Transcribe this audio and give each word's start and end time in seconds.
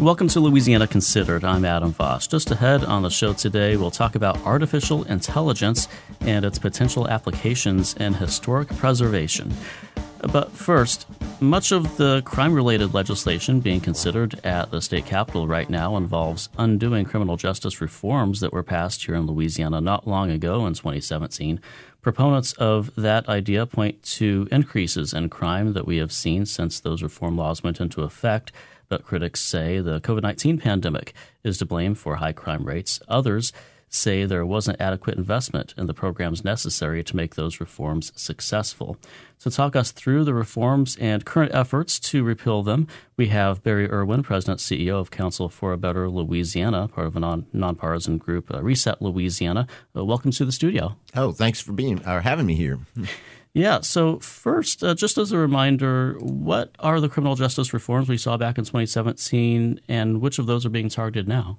Welcome 0.00 0.28
to 0.28 0.40
Louisiana 0.40 0.86
Considered. 0.86 1.44
I'm 1.44 1.66
Adam 1.66 1.92
Vos. 1.92 2.26
Just 2.26 2.50
ahead 2.50 2.84
on 2.84 3.02
the 3.02 3.10
show 3.10 3.34
today, 3.34 3.76
we'll 3.76 3.90
talk 3.90 4.14
about 4.14 4.40
artificial 4.46 5.02
intelligence 5.04 5.88
and 6.22 6.42
its 6.42 6.58
potential 6.58 7.06
applications 7.06 7.92
in 7.96 8.14
historic 8.14 8.68
preservation. 8.78 9.52
But 10.32 10.52
first, 10.52 11.06
much 11.38 11.70
of 11.70 11.98
the 11.98 12.22
crime 12.24 12.54
related 12.54 12.94
legislation 12.94 13.60
being 13.60 13.82
considered 13.82 14.40
at 14.42 14.70
the 14.70 14.80
state 14.80 15.04
capitol 15.04 15.46
right 15.46 15.68
now 15.68 15.98
involves 15.98 16.48
undoing 16.56 17.04
criminal 17.04 17.36
justice 17.36 17.82
reforms 17.82 18.40
that 18.40 18.54
were 18.54 18.62
passed 18.62 19.04
here 19.04 19.14
in 19.14 19.26
Louisiana 19.26 19.82
not 19.82 20.08
long 20.08 20.30
ago 20.30 20.64
in 20.64 20.72
2017. 20.72 21.60
Proponents 22.00 22.54
of 22.54 22.90
that 22.96 23.28
idea 23.28 23.66
point 23.66 24.02
to 24.04 24.48
increases 24.50 25.12
in 25.12 25.28
crime 25.28 25.74
that 25.74 25.86
we 25.86 25.98
have 25.98 26.10
seen 26.10 26.46
since 26.46 26.80
those 26.80 27.02
reform 27.02 27.36
laws 27.36 27.62
went 27.62 27.82
into 27.82 28.02
effect. 28.02 28.50
But 28.90 29.04
critics 29.04 29.40
say 29.40 29.80
the 29.80 30.00
COVID 30.00 30.22
19 30.22 30.58
pandemic 30.58 31.14
is 31.42 31.56
to 31.58 31.64
blame 31.64 31.94
for 31.94 32.16
high 32.16 32.32
crime 32.32 32.64
rates. 32.64 33.00
Others 33.08 33.54
say 33.88 34.24
there 34.24 34.44
wasn't 34.44 34.80
adequate 34.80 35.16
investment 35.16 35.74
in 35.76 35.86
the 35.86 35.94
programs 35.94 36.44
necessary 36.44 37.02
to 37.04 37.16
make 37.16 37.34
those 37.34 37.60
reforms 37.60 38.12
successful. 38.14 38.96
So, 39.38 39.48
talk 39.48 39.74
us 39.74 39.90
through 39.90 40.24
the 40.24 40.34
reforms 40.34 40.96
and 41.00 41.24
current 41.24 41.54
efforts 41.54 41.98
to 42.00 42.22
repeal 42.22 42.62
them, 42.62 42.88
we 43.16 43.28
have 43.28 43.62
Barry 43.62 43.90
Erwin, 43.90 44.22
President 44.22 44.60
CEO 44.60 45.00
of 45.00 45.10
Council 45.10 45.48
for 45.48 45.72
a 45.72 45.78
Better 45.78 46.08
Louisiana, 46.08 46.88
part 46.88 47.06
of 47.06 47.16
a 47.16 47.20
non- 47.20 47.46
nonpartisan 47.52 48.18
group, 48.18 48.52
uh, 48.52 48.62
Reset 48.62 49.00
Louisiana. 49.00 49.66
Uh, 49.96 50.04
welcome 50.04 50.30
to 50.32 50.44
the 50.44 50.52
studio. 50.52 50.96
Oh, 51.14 51.32
thanks 51.32 51.60
for 51.60 51.72
being 51.72 52.06
or 52.06 52.20
having 52.20 52.46
me 52.46 52.54
here. 52.54 52.80
Yeah. 53.52 53.80
So 53.80 54.20
first, 54.20 54.84
uh, 54.84 54.94
just 54.94 55.18
as 55.18 55.32
a 55.32 55.38
reminder, 55.38 56.14
what 56.20 56.74
are 56.78 57.00
the 57.00 57.08
criminal 57.08 57.34
justice 57.34 57.72
reforms 57.72 58.08
we 58.08 58.16
saw 58.16 58.36
back 58.36 58.58
in 58.58 58.64
2017, 58.64 59.80
and 59.88 60.20
which 60.20 60.38
of 60.38 60.46
those 60.46 60.64
are 60.64 60.70
being 60.70 60.88
targeted 60.88 61.26
now? 61.26 61.58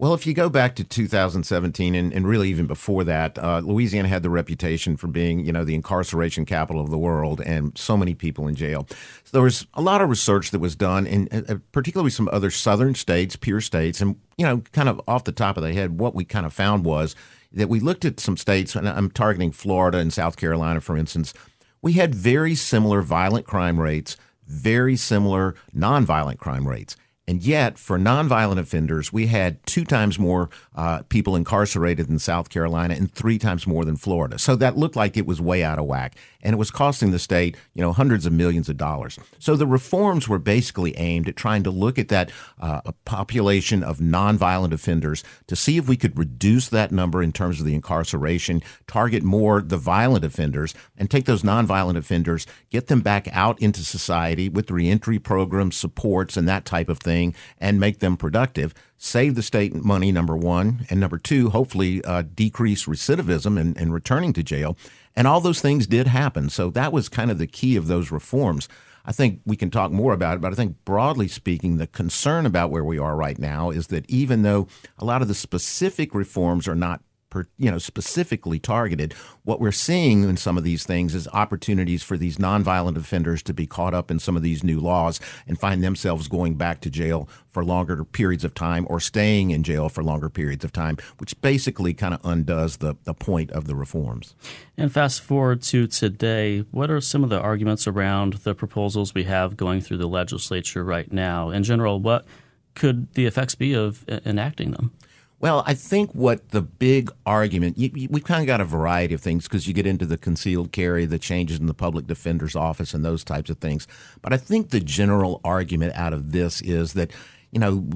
Well, 0.00 0.14
if 0.14 0.28
you 0.28 0.32
go 0.32 0.48
back 0.48 0.76
to 0.76 0.84
2017 0.84 1.96
and, 1.96 2.12
and 2.12 2.24
really 2.24 2.48
even 2.50 2.68
before 2.68 3.02
that, 3.02 3.36
uh, 3.36 3.58
Louisiana 3.64 4.06
had 4.06 4.22
the 4.22 4.30
reputation 4.30 4.96
for 4.96 5.08
being, 5.08 5.44
you 5.44 5.50
know, 5.50 5.64
the 5.64 5.74
incarceration 5.74 6.44
capital 6.44 6.80
of 6.80 6.88
the 6.88 6.98
world 6.98 7.40
and 7.40 7.76
so 7.76 7.96
many 7.96 8.14
people 8.14 8.46
in 8.46 8.54
jail. 8.54 8.86
So 9.24 9.30
there 9.32 9.42
was 9.42 9.66
a 9.74 9.82
lot 9.82 10.00
of 10.00 10.08
research 10.08 10.52
that 10.52 10.60
was 10.60 10.76
done, 10.76 11.04
in 11.08 11.28
uh, 11.32 11.56
particularly 11.72 12.12
some 12.12 12.28
other 12.32 12.52
southern 12.52 12.94
states, 12.94 13.34
peer 13.34 13.60
states, 13.60 14.00
and 14.00 14.14
you 14.36 14.46
know, 14.46 14.62
kind 14.70 14.88
of 14.88 15.00
off 15.08 15.24
the 15.24 15.32
top 15.32 15.56
of 15.56 15.64
the 15.64 15.74
head, 15.74 15.98
what 15.98 16.14
we 16.14 16.24
kind 16.24 16.46
of 16.46 16.52
found 16.52 16.84
was 16.84 17.16
that 17.52 17.68
we 17.68 17.80
looked 17.80 18.04
at 18.04 18.20
some 18.20 18.36
states, 18.36 18.74
and 18.74 18.88
I'm 18.88 19.10
targeting 19.10 19.52
Florida 19.52 19.98
and 19.98 20.12
South 20.12 20.36
Carolina, 20.36 20.80
for 20.80 20.96
instance. 20.96 21.32
We 21.80 21.94
had 21.94 22.14
very 22.14 22.54
similar 22.54 23.02
violent 23.02 23.46
crime 23.46 23.80
rates, 23.80 24.16
very 24.46 24.96
similar 24.96 25.54
nonviolent 25.74 26.38
crime 26.38 26.66
rates. 26.66 26.96
And 27.28 27.42
yet, 27.42 27.78
for 27.78 27.98
nonviolent 27.98 28.58
offenders, 28.58 29.12
we 29.12 29.26
had 29.26 29.62
two 29.66 29.84
times 29.84 30.18
more 30.18 30.48
uh, 30.74 31.02
people 31.10 31.36
incarcerated 31.36 32.08
in 32.08 32.18
South 32.18 32.48
Carolina 32.48 32.94
and 32.94 33.12
three 33.12 33.36
times 33.36 33.66
more 33.66 33.84
than 33.84 33.96
Florida. 33.96 34.38
So 34.38 34.56
that 34.56 34.78
looked 34.78 34.96
like 34.96 35.14
it 35.18 35.26
was 35.26 35.38
way 35.38 35.62
out 35.62 35.78
of 35.78 35.84
whack. 35.84 36.16
And 36.40 36.54
it 36.54 36.56
was 36.56 36.70
costing 36.70 37.10
the 37.10 37.18
state, 37.18 37.56
you 37.74 37.82
know, 37.82 37.92
hundreds 37.92 38.24
of 38.24 38.32
millions 38.32 38.70
of 38.70 38.78
dollars. 38.78 39.18
So 39.38 39.56
the 39.56 39.66
reforms 39.66 40.26
were 40.26 40.38
basically 40.38 40.96
aimed 40.96 41.28
at 41.28 41.36
trying 41.36 41.64
to 41.64 41.70
look 41.70 41.98
at 41.98 42.08
that 42.08 42.30
uh, 42.60 42.80
population 43.04 43.82
of 43.82 43.98
nonviolent 43.98 44.72
offenders 44.72 45.22
to 45.48 45.56
see 45.56 45.76
if 45.76 45.86
we 45.86 45.96
could 45.96 46.16
reduce 46.16 46.68
that 46.68 46.92
number 46.92 47.22
in 47.22 47.32
terms 47.32 47.60
of 47.60 47.66
the 47.66 47.74
incarceration, 47.74 48.62
target 48.86 49.22
more 49.22 49.60
the 49.60 49.76
violent 49.76 50.24
offenders, 50.24 50.74
and 50.96 51.10
take 51.10 51.26
those 51.26 51.42
nonviolent 51.42 51.98
offenders, 51.98 52.46
get 52.70 52.86
them 52.86 53.00
back 53.00 53.28
out 53.32 53.60
into 53.60 53.80
society 53.80 54.48
with 54.48 54.70
reentry 54.70 55.18
programs, 55.18 55.76
supports, 55.76 56.36
and 56.36 56.48
that 56.48 56.64
type 56.64 56.88
of 56.88 57.00
thing 57.00 57.17
thing 57.18 57.34
and 57.58 57.80
make 57.80 57.98
them 57.98 58.16
productive, 58.16 58.74
save 58.96 59.34
the 59.34 59.42
state 59.42 59.74
money, 59.74 60.12
number 60.12 60.36
one, 60.36 60.86
and 60.90 61.00
number 61.00 61.18
two, 61.18 61.50
hopefully 61.50 62.02
uh, 62.04 62.22
decrease 62.34 62.86
recidivism 62.86 63.58
and, 63.60 63.76
and 63.76 63.92
returning 63.92 64.32
to 64.32 64.42
jail. 64.42 64.76
And 65.16 65.26
all 65.26 65.40
those 65.40 65.60
things 65.60 65.86
did 65.86 66.06
happen. 66.06 66.48
So 66.48 66.70
that 66.70 66.92
was 66.92 67.08
kind 67.08 67.30
of 67.30 67.38
the 67.38 67.46
key 67.46 67.76
of 67.76 67.88
those 67.88 68.10
reforms. 68.10 68.68
I 69.04 69.12
think 69.12 69.40
we 69.46 69.56
can 69.56 69.70
talk 69.70 69.90
more 69.90 70.12
about 70.12 70.36
it, 70.36 70.40
but 70.40 70.52
I 70.52 70.54
think 70.54 70.84
broadly 70.84 71.28
speaking, 71.28 71.78
the 71.78 71.86
concern 71.86 72.44
about 72.46 72.70
where 72.70 72.84
we 72.84 72.98
are 72.98 73.16
right 73.16 73.38
now 73.38 73.70
is 73.70 73.86
that 73.86 74.08
even 74.08 74.42
though 74.42 74.68
a 74.98 75.04
lot 75.04 75.22
of 75.22 75.28
the 75.28 75.34
specific 75.34 76.14
reforms 76.14 76.68
are 76.68 76.74
not 76.74 77.00
per, 77.30 77.46
you 77.56 77.70
know 77.70 77.78
specifically 77.78 78.58
targeted. 78.58 79.12
What 79.44 79.60
we're 79.60 79.72
seeing 79.72 80.24
in 80.24 80.36
some 80.36 80.58
of 80.58 80.64
these 80.64 80.84
things 80.84 81.14
is 81.14 81.28
opportunities 81.28 82.02
for 82.02 82.16
these 82.16 82.38
nonviolent 82.38 82.96
offenders 82.96 83.42
to 83.44 83.54
be 83.54 83.66
caught 83.66 83.94
up 83.94 84.10
in 84.10 84.18
some 84.18 84.36
of 84.36 84.42
these 84.42 84.64
new 84.64 84.80
laws 84.80 85.20
and 85.46 85.58
find 85.58 85.82
themselves 85.82 86.28
going 86.28 86.54
back 86.54 86.80
to 86.82 86.90
jail 86.90 87.28
for 87.48 87.64
longer 87.64 88.04
periods 88.04 88.44
of 88.44 88.54
time 88.54 88.86
or 88.88 89.00
staying 89.00 89.50
in 89.50 89.62
jail 89.62 89.88
for 89.88 90.02
longer 90.02 90.28
periods 90.28 90.64
of 90.64 90.72
time, 90.72 90.96
which 91.18 91.38
basically 91.40 91.94
kind 91.94 92.14
of 92.14 92.20
undoes 92.24 92.78
the, 92.78 92.94
the 93.04 93.14
point 93.14 93.50
of 93.52 93.66
the 93.66 93.74
reforms. 93.74 94.34
And 94.76 94.92
fast 94.92 95.20
forward 95.20 95.62
to 95.62 95.86
today, 95.86 96.60
what 96.70 96.90
are 96.90 97.00
some 97.00 97.24
of 97.24 97.30
the 97.30 97.40
arguments 97.40 97.86
around 97.86 98.34
the 98.34 98.54
proposals 98.54 99.14
we 99.14 99.24
have 99.24 99.56
going 99.56 99.80
through 99.80 99.98
the 99.98 100.08
legislature 100.08 100.84
right 100.84 101.10
now? 101.10 101.50
In 101.50 101.62
general, 101.62 102.00
what 102.00 102.26
could 102.74 103.12
the 103.14 103.26
effects 103.26 103.54
be 103.54 103.74
of 103.74 104.04
enacting 104.08 104.70
them? 104.70 104.92
Well, 105.40 105.62
I 105.66 105.74
think 105.74 106.14
what 106.14 106.48
the 106.48 106.62
big 106.62 107.12
argument, 107.24 107.78
you, 107.78 107.90
you, 107.94 108.08
we've 108.10 108.24
kind 108.24 108.40
of 108.40 108.48
got 108.48 108.60
a 108.60 108.64
variety 108.64 109.14
of 109.14 109.20
things 109.20 109.44
because 109.44 109.68
you 109.68 109.74
get 109.74 109.86
into 109.86 110.04
the 110.04 110.18
concealed 110.18 110.72
carry, 110.72 111.06
the 111.06 111.18
changes 111.18 111.60
in 111.60 111.66
the 111.66 111.74
public 111.74 112.08
defender's 112.08 112.56
office, 112.56 112.92
and 112.92 113.04
those 113.04 113.22
types 113.22 113.48
of 113.48 113.58
things. 113.58 113.86
But 114.20 114.32
I 114.32 114.36
think 114.36 114.70
the 114.70 114.80
general 114.80 115.40
argument 115.44 115.94
out 115.94 116.12
of 116.12 116.32
this 116.32 116.60
is 116.62 116.94
that 116.94 117.12
you 117.50 117.58
know, 117.58 117.88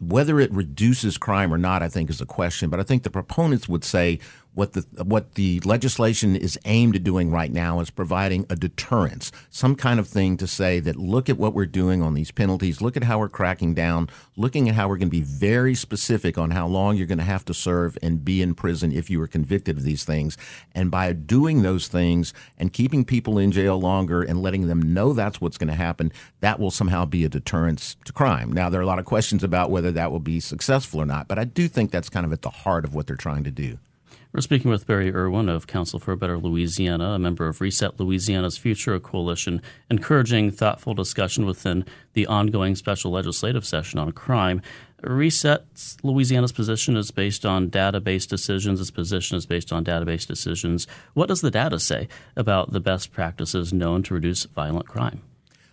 whether 0.00 0.38
it 0.38 0.52
reduces 0.52 1.16
crime 1.16 1.52
or 1.52 1.56
not, 1.56 1.82
I 1.82 1.88
think 1.88 2.10
is 2.10 2.20
a 2.20 2.26
question. 2.26 2.68
But 2.68 2.78
I 2.78 2.82
think 2.82 3.04
the 3.04 3.10
proponents 3.10 3.66
would 3.66 3.82
say 3.82 4.18
what 4.58 4.72
the 4.72 5.04
what 5.04 5.36
the 5.36 5.60
legislation 5.60 6.34
is 6.34 6.58
aimed 6.64 6.96
at 6.96 7.04
doing 7.04 7.30
right 7.30 7.52
now 7.52 7.78
is 7.78 7.90
providing 7.90 8.44
a 8.50 8.56
deterrence, 8.56 9.30
some 9.50 9.76
kind 9.76 10.00
of 10.00 10.08
thing 10.08 10.36
to 10.36 10.48
say 10.48 10.80
that 10.80 10.96
look 10.96 11.28
at 11.28 11.38
what 11.38 11.54
we're 11.54 11.64
doing 11.64 12.02
on 12.02 12.14
these 12.14 12.32
penalties, 12.32 12.82
look 12.82 12.96
at 12.96 13.04
how 13.04 13.20
we're 13.20 13.28
cracking 13.28 13.72
down, 13.72 14.10
looking 14.36 14.68
at 14.68 14.74
how 14.74 14.88
we're 14.88 14.96
going 14.96 15.06
to 15.06 15.16
be 15.16 15.20
very 15.20 15.76
specific 15.76 16.36
on 16.36 16.50
how 16.50 16.66
long 16.66 16.96
you're 16.96 17.06
going 17.06 17.18
to 17.18 17.24
have 17.24 17.44
to 17.44 17.54
serve 17.54 17.96
and 18.02 18.24
be 18.24 18.42
in 18.42 18.52
prison 18.52 18.90
if 18.90 19.08
you 19.08 19.22
are 19.22 19.28
convicted 19.28 19.76
of 19.76 19.84
these 19.84 20.02
things. 20.02 20.36
And 20.74 20.90
by 20.90 21.12
doing 21.12 21.62
those 21.62 21.86
things 21.86 22.34
and 22.58 22.72
keeping 22.72 23.04
people 23.04 23.38
in 23.38 23.52
jail 23.52 23.80
longer 23.80 24.22
and 24.22 24.42
letting 24.42 24.66
them 24.66 24.92
know 24.92 25.12
that's 25.12 25.40
what's 25.40 25.56
going 25.56 25.70
to 25.70 25.76
happen, 25.76 26.10
that 26.40 26.58
will 26.58 26.72
somehow 26.72 27.04
be 27.04 27.24
a 27.24 27.28
deterrence 27.28 27.96
to 28.06 28.12
crime. 28.12 28.52
Now 28.52 28.68
there 28.70 28.80
are 28.80 28.82
a 28.82 28.86
lot 28.86 28.98
of 28.98 29.04
questions 29.04 29.44
about 29.44 29.70
whether 29.70 29.92
that 29.92 30.10
will 30.10 30.18
be 30.18 30.40
successful 30.40 31.00
or 31.00 31.06
not, 31.06 31.28
but 31.28 31.38
I 31.38 31.44
do 31.44 31.68
think 31.68 31.92
that's 31.92 32.08
kind 32.08 32.26
of 32.26 32.32
at 32.32 32.42
the 32.42 32.50
heart 32.50 32.84
of 32.84 32.92
what 32.92 33.06
they're 33.06 33.14
trying 33.14 33.44
to 33.44 33.52
do. 33.52 33.78
We're 34.38 34.42
speaking 34.42 34.70
with 34.70 34.86
Barry 34.86 35.12
Erwin 35.12 35.48
of 35.48 35.66
Council 35.66 35.98
for 35.98 36.12
a 36.12 36.16
Better 36.16 36.38
Louisiana, 36.38 37.14
a 37.14 37.18
member 37.18 37.48
of 37.48 37.60
Reset 37.60 37.98
Louisiana's 37.98 38.56
Future 38.56 38.96
Coalition, 39.00 39.60
encouraging 39.90 40.52
thoughtful 40.52 40.94
discussion 40.94 41.44
within 41.44 41.84
the 42.12 42.24
ongoing 42.28 42.76
special 42.76 43.10
legislative 43.10 43.66
session 43.66 43.98
on 43.98 44.12
crime. 44.12 44.62
Reset 45.02 45.64
Louisiana's 46.04 46.52
position 46.52 46.96
is 46.96 47.10
based 47.10 47.44
on 47.44 47.68
database 47.68 48.28
decisions. 48.28 48.80
Its 48.80 48.92
position 48.92 49.36
is 49.36 49.44
based 49.44 49.72
on 49.72 49.84
database 49.84 50.24
decisions. 50.24 50.86
What 51.14 51.26
does 51.26 51.40
the 51.40 51.50
data 51.50 51.80
say 51.80 52.06
about 52.36 52.70
the 52.70 52.78
best 52.78 53.10
practices 53.10 53.72
known 53.72 54.04
to 54.04 54.14
reduce 54.14 54.44
violent 54.44 54.86
crime? 54.86 55.20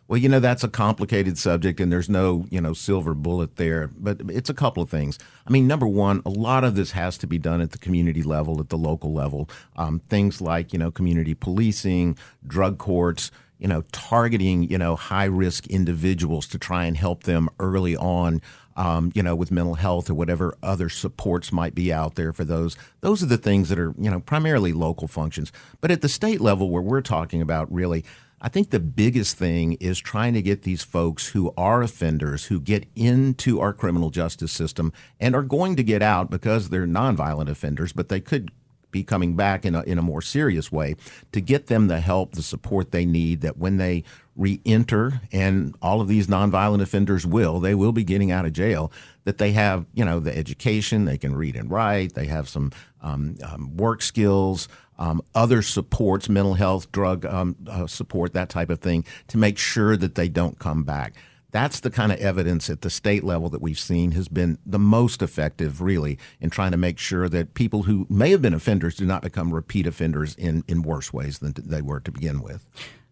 Well, 0.07 0.19
you 0.19 0.29
know, 0.29 0.39
that's 0.39 0.63
a 0.63 0.67
complicated 0.67 1.37
subject 1.37 1.79
and 1.79 1.91
there's 1.91 2.09
no, 2.09 2.45
you 2.51 2.61
know, 2.61 2.73
silver 2.73 3.15
bullet 3.15 3.55
there, 3.55 3.89
but 3.97 4.21
it's 4.29 4.51
a 4.51 4.53
couple 4.53 4.83
of 4.83 4.89
things. 4.89 5.17
I 5.47 5.49
mean, 5.49 5.65
number 5.65 5.87
one, 5.87 6.21
a 6.25 6.29
lot 6.29 6.63
of 6.63 6.75
this 6.75 6.91
has 6.91 7.17
to 7.19 7.27
be 7.27 7.39
done 7.39 7.59
at 7.59 7.71
the 7.71 7.79
community 7.79 8.21
level, 8.21 8.59
at 8.59 8.69
the 8.69 8.77
local 8.77 9.13
level. 9.13 9.49
Um, 9.75 10.01
things 10.07 10.41
like, 10.41 10.73
you 10.73 10.79
know, 10.79 10.91
community 10.91 11.33
policing, 11.33 12.19
drug 12.45 12.77
courts, 12.77 13.31
you 13.57 13.67
know, 13.67 13.83
targeting, 13.91 14.69
you 14.69 14.77
know, 14.77 14.95
high 14.95 15.25
risk 15.25 15.65
individuals 15.67 16.45
to 16.47 16.59
try 16.59 16.85
and 16.85 16.97
help 16.97 17.23
them 17.23 17.49
early 17.59 17.97
on. 17.97 18.41
Um, 18.77 19.13
you 19.15 19.23
know, 19.23 19.35
with 19.35 19.51
mental 19.51 19.75
health 19.75 20.09
or 20.09 20.15
whatever 20.15 20.53
other 20.61 20.89
supports 20.89 21.53
might 21.53 21.73
be 21.73 21.93
out 21.93 22.15
there 22.15 22.33
for 22.33 22.43
those. 22.43 22.75
Those 22.99 23.23
are 23.23 23.27
the 23.27 23.37
things 23.37 23.69
that 23.69 23.79
are, 23.79 23.93
you 23.97 24.11
know, 24.11 24.19
primarily 24.19 24.73
local 24.73 25.07
functions. 25.07 25.53
But 25.79 25.91
at 25.91 26.01
the 26.01 26.09
state 26.09 26.41
level, 26.41 26.69
where 26.69 26.81
we're 26.81 26.99
talking 26.99 27.41
about 27.41 27.71
really, 27.71 28.03
I 28.41 28.49
think 28.49 28.69
the 28.69 28.79
biggest 28.79 29.37
thing 29.37 29.73
is 29.73 29.99
trying 29.99 30.33
to 30.33 30.41
get 30.41 30.63
these 30.63 30.83
folks 30.83 31.29
who 31.29 31.53
are 31.57 31.81
offenders, 31.81 32.45
who 32.45 32.59
get 32.59 32.85
into 32.95 33.59
our 33.59 33.73
criminal 33.73 34.09
justice 34.09 34.51
system 34.51 34.91
and 35.19 35.35
are 35.35 35.41
going 35.41 35.75
to 35.77 35.83
get 35.83 36.01
out 36.01 36.29
because 36.29 36.69
they're 36.69 36.85
nonviolent 36.85 37.49
offenders, 37.49 37.93
but 37.93 38.09
they 38.09 38.19
could 38.19 38.51
be 38.95 39.03
coming 39.03 39.35
back 39.35 39.65
in 39.65 39.75
a, 39.75 39.81
in 39.81 39.97
a 39.97 40.01
more 40.01 40.21
serious 40.21 40.71
way 40.71 40.95
to 41.33 41.41
get 41.41 41.67
them 41.67 41.87
the 41.87 41.99
help, 41.99 42.31
the 42.31 42.41
support 42.41 42.91
they 42.91 43.05
need 43.05 43.41
that 43.41 43.57
when 43.57 43.75
they 43.75 44.05
re-enter 44.37 45.21
and 45.33 45.75
all 45.81 45.99
of 45.99 46.07
these 46.07 46.27
nonviolent 46.27 46.81
offenders 46.81 47.25
will 47.25 47.59
they 47.61 47.73
will 47.73 47.93
be 47.93 48.03
getting 48.03 48.31
out 48.31 48.45
of 48.45 48.51
jail 48.51 48.91
that 49.23 49.37
they 49.37 49.53
have 49.53 49.85
you 49.93 50.03
know 50.03 50.19
the 50.19 50.37
education 50.37 51.05
they 51.05 51.17
can 51.17 51.33
read 51.33 51.55
and 51.55 51.71
write 51.71 52.15
they 52.15 52.25
have 52.25 52.49
some 52.49 52.69
um, 53.01 53.37
um, 53.45 53.77
work 53.77 54.01
skills 54.01 54.67
um, 54.99 55.21
other 55.33 55.61
supports 55.61 56.27
mental 56.27 56.55
health 56.55 56.91
drug 56.91 57.25
um, 57.25 57.55
uh, 57.67 57.87
support 57.87 58.33
that 58.33 58.49
type 58.49 58.69
of 58.69 58.79
thing 58.79 59.05
to 59.29 59.37
make 59.37 59.57
sure 59.57 59.95
that 59.95 60.15
they 60.15 60.27
don't 60.27 60.59
come 60.59 60.83
back 60.83 61.13
That's 61.55 61.79
the 61.79 61.89
kind 61.89 62.11
of 62.11 62.19
evidence 62.19 62.69
at 62.69 62.81
the 62.81 62.89
state 62.89 63.23
level 63.23 63.47
that 63.47 63.61
we've 63.61 63.79
seen 63.79 64.11
has 64.11 64.27
been 64.27 64.57
the 64.65 64.77
most 64.77 65.21
effective, 65.21 65.79
really, 65.79 66.19
in 66.41 66.49
trying 66.49 66.71
to 66.71 66.77
make 66.77 66.99
sure 66.99 67.29
that 67.29 67.53
people 67.53 67.83
who 67.83 68.05
may 68.09 68.31
have 68.31 68.41
been 68.41 68.53
offenders 68.53 68.95
do 68.95 69.05
not 69.05 69.21
become 69.21 69.53
repeat 69.53 69.87
offenders 69.87 70.35
in, 70.35 70.65
in 70.67 70.81
worse 70.81 71.13
ways 71.13 71.39
than 71.39 71.53
they 71.55 71.81
were 71.81 72.01
to 72.01 72.11
begin 72.11 72.41
with. 72.41 72.65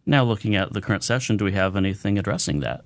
Now, 0.05 0.25
looking 0.25 0.57
at 0.57 0.73
the 0.73 0.81
current 0.81 1.05
session, 1.05 1.37
do 1.37 1.45
we 1.45 1.53
have 1.53 1.77
anything 1.77 2.19
addressing 2.19 2.59
that? 2.59 2.83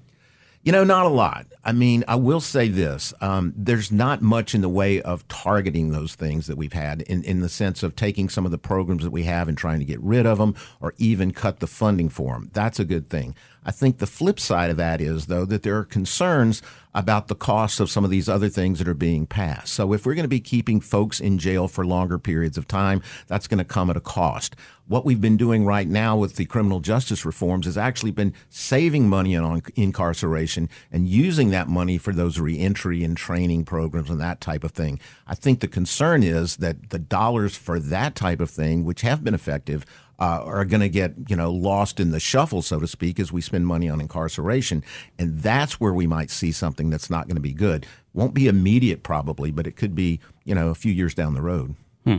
You 0.62 0.72
know, 0.74 0.84
not 0.84 1.06
a 1.06 1.10
lot. 1.10 1.48
I 1.64 1.72
mean, 1.72 2.04
I 2.08 2.18
will 2.18 2.42
say 2.42 2.68
this 2.68 3.14
um, 3.20 3.54
there's 3.56 3.92
not 3.92 4.22
much 4.22 4.54
in 4.54 4.62
the 4.62 4.70
way 4.70 5.02
of 5.02 5.28
targeting 5.28 5.92
those 5.92 6.14
things 6.14 6.46
that 6.48 6.58
we've 6.58 6.74
had 6.74 7.02
in, 7.04 7.24
in 7.24 7.40
the 7.40 7.50
sense 7.50 7.82
of 7.82 7.96
taking 7.96 8.30
some 8.30 8.46
of 8.46 8.52
the 8.52 8.58
programs 8.58 9.04
that 9.04 9.12
we 9.12 9.24
have 9.24 9.48
and 9.48 9.58
trying 9.58 9.80
to 9.80 9.86
get 9.86 10.00
rid 10.02 10.28
of 10.28 10.38
them 10.38 10.56
or 10.82 10.94
even 10.98 11.32
cut 11.32 11.62
the 11.62 11.68
funding 11.68 12.10
for 12.10 12.34
them. 12.34 12.52
That's 12.54 12.80
a 12.80 12.86
good 12.86 13.10
thing. 13.10 13.34
I 13.68 13.72
think 13.72 13.98
the 13.98 14.08
flip 14.08 14.40
side 14.40 14.70
of 14.70 14.78
that 14.78 15.02
is, 15.02 15.26
though, 15.26 15.44
that 15.44 15.64
there 15.64 15.78
are 15.78 15.84
concerns 15.84 16.62
about 16.96 17.28
the 17.28 17.36
cost 17.36 17.82
of 17.82 17.92
some 17.92 18.06
of 18.06 18.10
these 18.10 18.30
other 18.30 18.48
things 18.48 18.80
that 18.80 18.88
are 18.88 18.94
being 18.94 19.28
passed. 19.28 19.74
So 19.74 19.92
if 19.92 20.06
we're 20.06 20.16
going 20.16 20.24
to 20.24 20.30
be 20.30 20.40
keeping 20.40 20.80
folks 20.80 21.20
in 21.20 21.38
jail 21.38 21.68
for 21.68 21.86
longer 21.86 22.18
periods 22.18 22.58
of 22.58 22.66
time, 22.66 23.04
that's 23.28 23.46
going 23.46 23.58
to 23.58 23.66
come 23.66 23.90
at 23.90 23.98
a 23.98 24.02
cost. 24.02 24.56
What 24.88 25.04
we've 25.04 25.20
been 25.20 25.36
doing 25.36 25.66
right 25.66 25.88
now 25.88 26.16
with 26.16 26.38
the 26.38 26.46
criminal 26.46 26.80
justice 26.80 27.26
reforms 27.26 27.66
has 27.66 27.78
actually 27.78 28.12
been 28.12 28.34
saving 28.50 29.10
money 29.10 29.36
on 29.36 29.62
incarceration 29.76 30.70
and 30.90 31.10
using 31.10 31.50
that 31.50 31.68
money 31.68 31.98
for 31.98 32.14
those 32.14 32.40
reentry 32.40 33.04
and 33.04 33.18
training 33.18 33.66
programs 33.66 34.10
and 34.10 34.22
that 34.22 34.40
type 34.40 34.64
of 34.64 34.72
thing. 34.72 34.98
I 35.28 35.36
think 35.36 35.60
the 35.60 35.68
concern 35.68 36.24
is 36.24 36.56
that 36.58 36.90
the 36.90 37.00
dollars 37.00 37.58
for 37.58 37.82
that 37.82 38.16
type 38.16 38.40
of 38.40 38.50
thing, 38.50 38.86
which 38.86 39.02
have 39.02 39.26
been 39.26 39.36
effective, 39.36 39.86
uh, 40.20 40.42
are 40.44 40.66
going 40.66 40.82
to 40.82 40.90
get 40.90 41.14
you 41.28 41.36
know 41.36 41.52
lost 41.52 42.00
in 42.00 42.12
the 42.12 42.20
shuffle, 42.20 42.62
so 42.62 42.80
to 42.80 42.88
speak, 42.88 43.20
as 43.20 43.32
we 43.32 43.42
spend 43.42 43.68
money 43.68 43.90
on 43.90 44.02
incarceration, 44.02 44.84
and 45.18 45.40
that's 45.40 45.80
where 45.80 45.94
we 45.94 46.08
might 46.08 46.30
see 46.30 46.52
something 46.52 46.90
that's 46.90 47.10
not 47.10 47.28
going 47.28 47.36
to 47.36 47.42
be 47.42 47.54
good. 47.54 47.86
Won't 48.14 48.34
be 48.34 48.48
immediate, 48.48 49.04
probably, 49.04 49.52
but 49.52 49.68
it 49.68 49.76
could 49.76 49.96
be 49.96 50.20
you 50.46 50.56
know 50.56 50.70
a 50.70 50.76
few 50.76 50.92
years 50.92 51.14
down 51.14 51.34
the 51.34 51.42
road. 51.42 51.76
Hmm. 52.06 52.18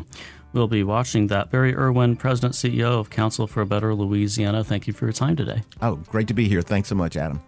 We'll 0.52 0.68
be 0.68 0.82
watching 0.82 1.26
that. 1.26 1.50
Barry 1.50 1.76
Erwin, 1.76 2.16
President 2.16 2.54
CEO 2.54 2.98
of 2.98 3.10
Council 3.10 3.46
for 3.46 3.60
a 3.60 3.66
Better 3.66 3.94
Louisiana. 3.94 4.64
Thank 4.64 4.86
you 4.86 4.94
for 4.94 5.04
your 5.04 5.12
time 5.12 5.36
today. 5.36 5.62
Oh, 5.82 5.96
great 5.96 6.28
to 6.28 6.34
be 6.34 6.48
here. 6.48 6.62
Thanks 6.62 6.88
so 6.88 6.94
much, 6.94 7.16
Adam. 7.16 7.42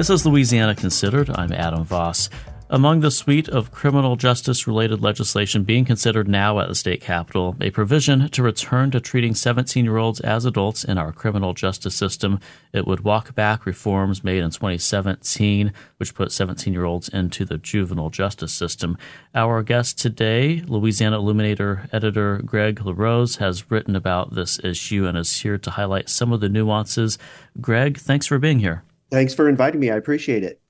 This 0.00 0.08
is 0.08 0.24
Louisiana 0.24 0.74
Considered. 0.74 1.28
I'm 1.28 1.52
Adam 1.52 1.84
Vos. 1.84 2.30
Among 2.70 3.00
the 3.00 3.10
suite 3.10 3.50
of 3.50 3.70
criminal 3.70 4.16
justice 4.16 4.66
related 4.66 5.02
legislation 5.02 5.62
being 5.62 5.84
considered 5.84 6.26
now 6.26 6.58
at 6.58 6.68
the 6.68 6.74
state 6.74 7.02
capitol, 7.02 7.54
a 7.60 7.68
provision 7.68 8.30
to 8.30 8.42
return 8.42 8.90
to 8.92 9.00
treating 9.00 9.34
17 9.34 9.84
year 9.84 9.98
olds 9.98 10.18
as 10.20 10.46
adults 10.46 10.84
in 10.84 10.96
our 10.96 11.12
criminal 11.12 11.52
justice 11.52 11.94
system. 11.94 12.40
It 12.72 12.86
would 12.86 13.00
walk 13.00 13.34
back 13.34 13.66
reforms 13.66 14.24
made 14.24 14.42
in 14.42 14.50
2017, 14.50 15.70
which 15.98 16.14
put 16.14 16.32
17 16.32 16.72
year 16.72 16.86
olds 16.86 17.10
into 17.10 17.44
the 17.44 17.58
juvenile 17.58 18.08
justice 18.08 18.54
system. 18.54 18.96
Our 19.34 19.62
guest 19.62 19.98
today, 19.98 20.62
Louisiana 20.66 21.18
Illuminator 21.18 21.90
editor 21.92 22.38
Greg 22.38 22.80
LaRose, 22.86 23.36
has 23.36 23.70
written 23.70 23.94
about 23.94 24.34
this 24.34 24.58
issue 24.64 25.04
and 25.04 25.18
is 25.18 25.42
here 25.42 25.58
to 25.58 25.70
highlight 25.72 26.08
some 26.08 26.32
of 26.32 26.40
the 26.40 26.48
nuances. 26.48 27.18
Greg, 27.60 27.98
thanks 27.98 28.26
for 28.26 28.38
being 28.38 28.60
here. 28.60 28.82
Thanks 29.10 29.34
for 29.34 29.48
inviting 29.48 29.80
me. 29.80 29.90
I 29.90 29.96
appreciate 29.96 30.44
it. 30.44 30.60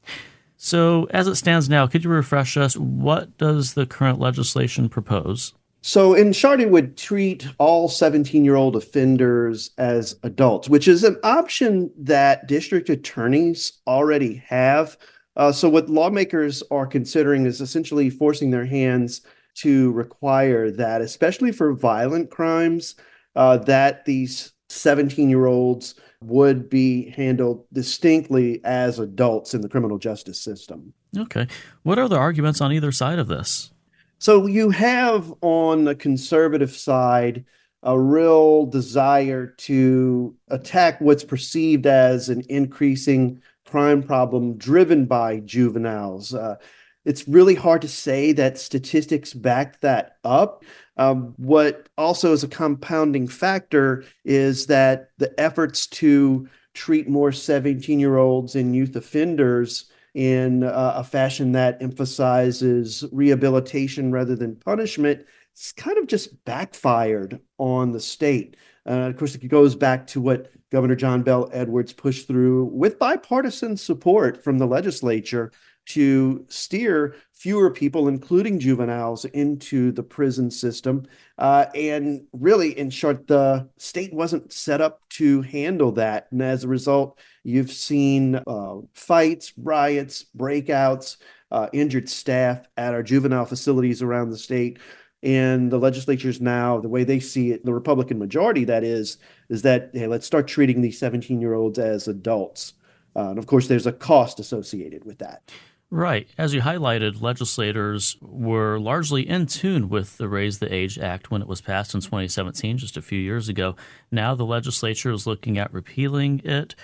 So, 0.56 1.06
as 1.10 1.26
it 1.26 1.36
stands 1.36 1.70
now, 1.70 1.86
could 1.86 2.04
you 2.04 2.10
refresh 2.10 2.56
us? 2.56 2.76
What 2.76 3.36
does 3.38 3.74
the 3.74 3.86
current 3.86 4.18
legislation 4.18 4.90
propose? 4.90 5.54
So, 5.82 6.12
in 6.12 6.34
short, 6.34 6.60
it 6.60 6.70
would 6.70 6.98
treat 6.98 7.48
all 7.58 7.88
17 7.88 8.44
year 8.44 8.56
old 8.56 8.76
offenders 8.76 9.70
as 9.78 10.16
adults, 10.22 10.68
which 10.68 10.86
is 10.86 11.02
an 11.02 11.16
option 11.22 11.90
that 11.96 12.46
district 12.46 12.90
attorneys 12.90 13.80
already 13.86 14.42
have. 14.46 14.98
Uh, 15.36 15.50
so, 15.50 15.70
what 15.70 15.88
lawmakers 15.88 16.62
are 16.70 16.86
considering 16.86 17.46
is 17.46 17.62
essentially 17.62 18.10
forcing 18.10 18.50
their 18.50 18.66
hands 18.66 19.22
to 19.54 19.92
require 19.92 20.70
that, 20.70 21.00
especially 21.00 21.52
for 21.52 21.72
violent 21.72 22.30
crimes, 22.30 22.96
uh, 23.34 23.56
that 23.56 24.04
these 24.04 24.52
17 24.68 25.30
year 25.30 25.46
olds 25.46 25.94
would 26.22 26.68
be 26.68 27.10
handled 27.10 27.64
distinctly 27.72 28.60
as 28.64 28.98
adults 28.98 29.54
in 29.54 29.62
the 29.62 29.68
criminal 29.68 29.98
justice 29.98 30.40
system. 30.40 30.92
Okay. 31.16 31.46
What 31.82 31.98
are 31.98 32.08
the 32.08 32.18
arguments 32.18 32.60
on 32.60 32.72
either 32.72 32.92
side 32.92 33.18
of 33.18 33.28
this? 33.28 33.72
So 34.18 34.46
you 34.46 34.70
have 34.70 35.32
on 35.40 35.84
the 35.84 35.94
conservative 35.94 36.72
side 36.72 37.44
a 37.82 37.98
real 37.98 38.66
desire 38.66 39.46
to 39.46 40.36
attack 40.48 41.00
what's 41.00 41.24
perceived 41.24 41.86
as 41.86 42.28
an 42.28 42.42
increasing 42.50 43.40
crime 43.64 44.02
problem 44.02 44.58
driven 44.58 45.06
by 45.06 45.40
juveniles. 45.40 46.34
Uh, 46.34 46.56
it's 47.04 47.26
really 47.26 47.54
hard 47.54 47.82
to 47.82 47.88
say 47.88 48.32
that 48.32 48.58
statistics 48.58 49.32
back 49.32 49.80
that 49.80 50.16
up. 50.24 50.64
Um, 50.96 51.34
what 51.36 51.88
also 51.96 52.32
is 52.32 52.44
a 52.44 52.48
compounding 52.48 53.26
factor 53.26 54.04
is 54.24 54.66
that 54.66 55.10
the 55.18 55.38
efforts 55.40 55.86
to 55.86 56.48
treat 56.74 57.08
more 57.08 57.32
17 57.32 57.98
year 57.98 58.16
olds 58.16 58.54
and 58.54 58.76
youth 58.76 58.94
offenders 58.96 59.90
in 60.14 60.64
uh, 60.64 60.94
a 60.96 61.04
fashion 61.04 61.52
that 61.52 61.80
emphasizes 61.80 63.04
rehabilitation 63.12 64.12
rather 64.12 64.36
than 64.36 64.56
punishment 64.56 65.24
it's 65.60 65.72
kind 65.72 65.98
of 65.98 66.06
just 66.06 66.42
backfired 66.44 67.40
on 67.58 67.92
the 67.92 68.00
state. 68.00 68.56
Uh, 68.86 69.10
of 69.10 69.16
course, 69.16 69.34
it 69.34 69.46
goes 69.48 69.74
back 69.74 70.06
to 70.08 70.20
what 70.20 70.50
Governor 70.70 70.94
John 70.94 71.22
Bel 71.22 71.50
Edwards 71.52 71.92
pushed 71.92 72.26
through 72.26 72.64
with 72.66 72.98
bipartisan 72.98 73.76
support 73.76 74.42
from 74.42 74.58
the 74.58 74.66
legislature 74.66 75.52
to 75.86 76.44
steer 76.48 77.16
fewer 77.32 77.70
people, 77.70 78.08
including 78.08 78.60
juveniles, 78.60 79.24
into 79.26 79.92
the 79.92 80.02
prison 80.02 80.50
system. 80.50 81.06
Uh, 81.38 81.66
and 81.74 82.22
really, 82.32 82.78
in 82.78 82.90
short, 82.90 83.26
the 83.26 83.68
state 83.76 84.12
wasn't 84.12 84.52
set 84.52 84.80
up 84.80 85.00
to 85.08 85.42
handle 85.42 85.92
that. 85.92 86.28
And 86.30 86.42
as 86.42 86.64
a 86.64 86.68
result, 86.68 87.18
you've 87.42 87.72
seen 87.72 88.36
uh, 88.46 88.76
fights, 88.92 89.52
riots, 89.56 90.26
breakouts, 90.36 91.16
uh, 91.50 91.68
injured 91.72 92.08
staff 92.08 92.66
at 92.76 92.94
our 92.94 93.02
juvenile 93.02 93.46
facilities 93.46 94.02
around 94.02 94.30
the 94.30 94.38
state. 94.38 94.78
And 95.22 95.70
the 95.70 95.78
legislatures 95.78 96.40
now, 96.40 96.80
the 96.80 96.88
way 96.88 97.04
they 97.04 97.20
see 97.20 97.52
it, 97.52 97.64
the 97.64 97.74
Republican 97.74 98.18
majority, 98.18 98.64
that 98.64 98.84
is, 98.84 99.18
is 99.50 99.62
that 99.62 99.90
hey, 99.92 100.06
let's 100.06 100.26
start 100.26 100.46
treating 100.48 100.80
these 100.80 100.98
17 100.98 101.40
year 101.40 101.54
olds 101.54 101.78
as 101.78 102.08
adults. 102.08 102.74
Uh, 103.14 103.30
and 103.30 103.38
of 103.38 103.46
course, 103.46 103.66
there's 103.66 103.86
a 103.86 103.92
cost 103.92 104.40
associated 104.40 105.04
with 105.04 105.18
that. 105.18 105.50
Right. 105.92 106.28
As 106.38 106.54
you 106.54 106.60
highlighted, 106.60 107.20
legislators 107.20 108.16
were 108.20 108.78
largely 108.78 109.28
in 109.28 109.46
tune 109.46 109.88
with 109.88 110.18
the 110.18 110.28
Raise 110.28 110.60
the 110.60 110.72
Age 110.72 110.98
Act 111.00 111.32
when 111.32 111.42
it 111.42 111.48
was 111.48 111.60
passed 111.60 111.94
in 111.94 112.00
2017, 112.00 112.78
just 112.78 112.96
a 112.96 113.02
few 113.02 113.18
years 113.18 113.48
ago. 113.48 113.74
Now 114.12 114.36
the 114.36 114.46
legislature 114.46 115.10
is 115.10 115.26
looking 115.26 115.58
at 115.58 115.72
repealing 115.72 116.42
it. 116.44 116.76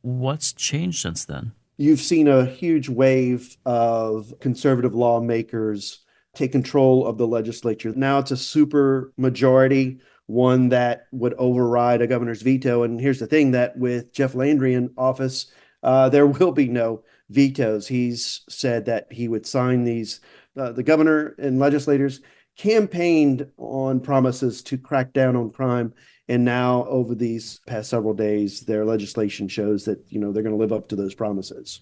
What's 0.00 0.54
changed 0.54 1.02
since 1.02 1.26
then? 1.26 1.52
You've 1.76 2.00
seen 2.00 2.26
a 2.26 2.46
huge 2.46 2.88
wave 2.88 3.56
of 3.66 4.32
conservative 4.40 4.94
lawmakers 4.94 6.00
take 6.34 6.52
control 6.52 7.06
of 7.06 7.18
the 7.18 7.26
legislature. 7.26 7.92
Now 7.94 8.18
it's 8.18 8.30
a 8.30 8.36
super 8.36 9.12
majority, 9.18 10.00
one 10.26 10.70
that 10.70 11.06
would 11.12 11.34
override 11.34 12.00
a 12.00 12.06
governor's 12.06 12.42
veto. 12.42 12.82
And 12.82 12.98
here's 12.98 13.18
the 13.18 13.26
thing 13.26 13.50
that 13.50 13.76
with 13.76 14.12
Jeff 14.12 14.34
Landry 14.34 14.72
in 14.72 14.90
office, 14.96 15.52
uh, 15.84 16.08
there 16.08 16.26
will 16.26 16.52
be 16.52 16.66
no 16.66 17.02
vetoes. 17.30 17.86
He's 17.86 18.40
said 18.48 18.86
that 18.86 19.12
he 19.12 19.28
would 19.28 19.46
sign 19.46 19.84
these. 19.84 20.20
Uh, 20.56 20.72
the 20.72 20.82
governor 20.82 21.34
and 21.38 21.58
legislators 21.58 22.20
campaigned 22.56 23.46
on 23.58 24.00
promises 24.00 24.62
to 24.62 24.78
crack 24.78 25.12
down 25.12 25.36
on 25.36 25.50
crime. 25.50 25.92
And 26.28 26.44
now, 26.44 26.86
over 26.86 27.14
these 27.14 27.60
past 27.66 27.90
several 27.90 28.14
days, 28.14 28.60
their 28.62 28.84
legislation 28.86 29.46
shows 29.46 29.84
that 29.84 30.02
you 30.08 30.18
know 30.18 30.32
they're 30.32 30.42
going 30.42 30.54
to 30.54 30.60
live 30.60 30.72
up 30.72 30.88
to 30.88 30.96
those 30.96 31.14
promises. 31.14 31.80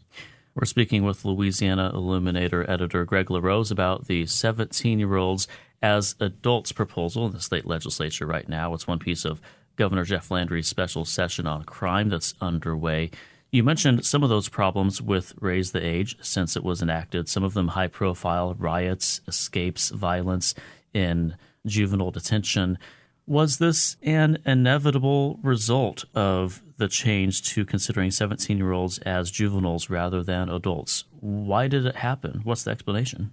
We're 0.54 0.66
speaking 0.66 1.04
with 1.04 1.24
Louisiana 1.24 1.92
Illuminator 1.94 2.68
editor 2.68 3.04
Greg 3.04 3.30
LaRose 3.30 3.70
about 3.70 4.06
the 4.06 4.26
17 4.26 4.98
year 4.98 5.16
olds 5.16 5.46
as 5.80 6.16
adults 6.20 6.72
proposal 6.72 7.24
in 7.26 7.32
the 7.32 7.40
state 7.40 7.66
legislature 7.66 8.26
right 8.26 8.48
now. 8.48 8.74
It's 8.74 8.86
one 8.86 8.98
piece 8.98 9.24
of 9.24 9.40
Governor 9.76 10.04
Jeff 10.04 10.30
Landry's 10.30 10.68
special 10.68 11.04
session 11.04 11.46
on 11.46 11.62
crime 11.64 12.08
that's 12.08 12.34
underway. 12.40 13.10
You 13.52 13.62
mentioned 13.62 14.04
some 14.04 14.22
of 14.22 14.30
those 14.30 14.48
problems 14.48 15.02
with 15.02 15.34
Raise 15.38 15.72
the 15.72 15.86
Age 15.86 16.16
since 16.22 16.56
it 16.56 16.64
was 16.64 16.80
enacted, 16.82 17.28
some 17.28 17.44
of 17.44 17.52
them 17.52 17.68
high 17.68 17.86
profile 17.86 18.54
riots, 18.54 19.20
escapes, 19.28 19.90
violence 19.90 20.54
in 20.94 21.36
juvenile 21.66 22.10
detention. 22.10 22.78
Was 23.26 23.58
this 23.58 23.96
an 24.02 24.38
inevitable 24.46 25.38
result 25.42 26.06
of 26.14 26.62
the 26.82 26.88
change 26.88 27.42
to 27.42 27.64
considering 27.64 28.10
17 28.10 28.56
year 28.58 28.72
olds 28.72 28.98
as 28.98 29.30
juveniles 29.30 29.88
rather 29.88 30.20
than 30.24 30.48
adults. 30.48 31.04
Why 31.20 31.68
did 31.68 31.86
it 31.86 31.94
happen? 31.94 32.40
What's 32.42 32.64
the 32.64 32.72
explanation? 32.72 33.30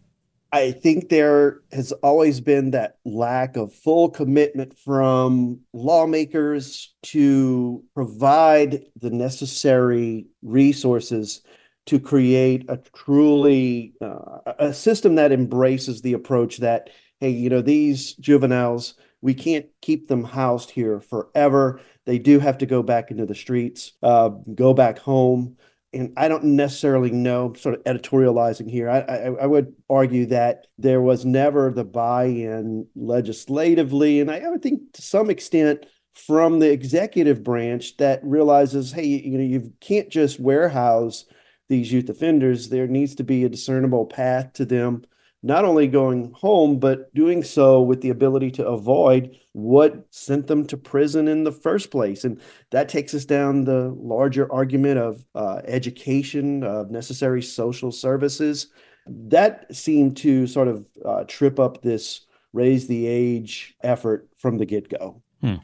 I 0.51 0.71
think 0.71 1.09
there 1.09 1.59
has 1.71 1.91
always 1.91 2.41
been 2.41 2.71
that 2.71 2.97
lack 3.05 3.55
of 3.55 3.73
full 3.73 4.09
commitment 4.09 4.77
from 4.77 5.59
lawmakers 5.73 6.93
to 7.03 7.83
provide 7.93 8.85
the 8.99 9.11
necessary 9.11 10.25
resources 10.41 11.41
to 11.85 11.99
create 11.99 12.65
a 12.67 12.77
truly 12.95 13.93
uh, 14.01 14.53
a 14.59 14.73
system 14.73 15.15
that 15.15 15.31
embraces 15.31 16.01
the 16.01 16.13
approach 16.13 16.57
that 16.57 16.89
hey 17.19 17.29
you 17.29 17.49
know 17.49 17.61
these 17.61 18.13
juveniles 18.13 18.95
we 19.21 19.33
can't 19.33 19.65
keep 19.81 20.07
them 20.07 20.23
housed 20.23 20.71
here 20.71 21.01
forever. 21.01 21.81
They 22.05 22.19
do 22.19 22.39
have 22.39 22.57
to 22.59 22.65
go 22.65 22.81
back 22.81 23.11
into 23.11 23.25
the 23.25 23.35
streets 23.35 23.93
uh, 24.01 24.29
go 24.55 24.73
back 24.73 24.97
home 24.97 25.57
and 25.93 26.13
I 26.17 26.27
don't 26.27 26.43
necessarily 26.43 27.11
know, 27.11 27.53
sort 27.53 27.75
of 27.75 27.83
editorializing 27.83 28.69
here. 28.69 28.89
I, 28.89 28.99
I, 28.99 29.17
I, 29.41 29.45
would 29.45 29.73
argue 29.89 30.27
that 30.27 30.67
there 30.77 31.01
was 31.01 31.25
never 31.25 31.71
the 31.71 31.83
buy-in 31.83 32.87
legislatively, 32.95 34.19
and 34.19 34.29
I, 34.29 34.39
I 34.39 34.49
would 34.49 34.61
think 34.61 34.93
to 34.93 35.01
some 35.01 35.29
extent 35.29 35.85
from 36.13 36.59
the 36.59 36.71
executive 36.71 37.43
branch 37.43 37.97
that 37.97 38.19
realizes, 38.23 38.91
hey, 38.91 39.05
you 39.05 39.37
know, 39.37 39.43
you 39.43 39.73
can't 39.79 40.09
just 40.09 40.39
warehouse 40.39 41.25
these 41.69 41.91
youth 41.91 42.09
offenders. 42.09 42.69
There 42.69 42.87
needs 42.87 43.15
to 43.15 43.23
be 43.23 43.43
a 43.43 43.49
discernible 43.49 44.05
path 44.05 44.53
to 44.53 44.65
them 44.65 45.03
not 45.41 45.63
only 45.63 45.87
going 45.87 46.31
home, 46.33 46.79
but 46.79 47.13
doing 47.13 47.43
so 47.43 47.81
with 47.81 48.01
the 48.01 48.09
ability 48.09 48.51
to 48.51 48.67
avoid 48.67 49.37
what 49.53 50.05
sent 50.09 50.47
them 50.47 50.65
to 50.65 50.77
prison 50.77 51.27
in 51.27 51.43
the 51.43 51.51
first 51.51 51.91
place. 51.91 52.23
And 52.23 52.41
that 52.71 52.89
takes 52.89 53.13
us 53.13 53.25
down 53.25 53.63
the 53.63 53.95
larger 53.97 54.51
argument 54.51 54.99
of 54.99 55.25
uh, 55.35 55.61
education, 55.65 56.63
of 56.63 56.91
necessary 56.91 57.41
social 57.41 57.91
services. 57.91 58.67
That 59.07 59.73
seemed 59.73 60.17
to 60.17 60.45
sort 60.45 60.67
of 60.67 60.85
uh, 61.05 61.23
trip 61.27 61.59
up 61.59 61.81
this 61.81 62.25
raise 62.51 62.87
the 62.87 63.07
age 63.07 63.75
effort 63.83 64.29
from 64.37 64.57
the 64.57 64.65
get 64.65 64.89
go. 64.89 65.21
Hmm. 65.41 65.55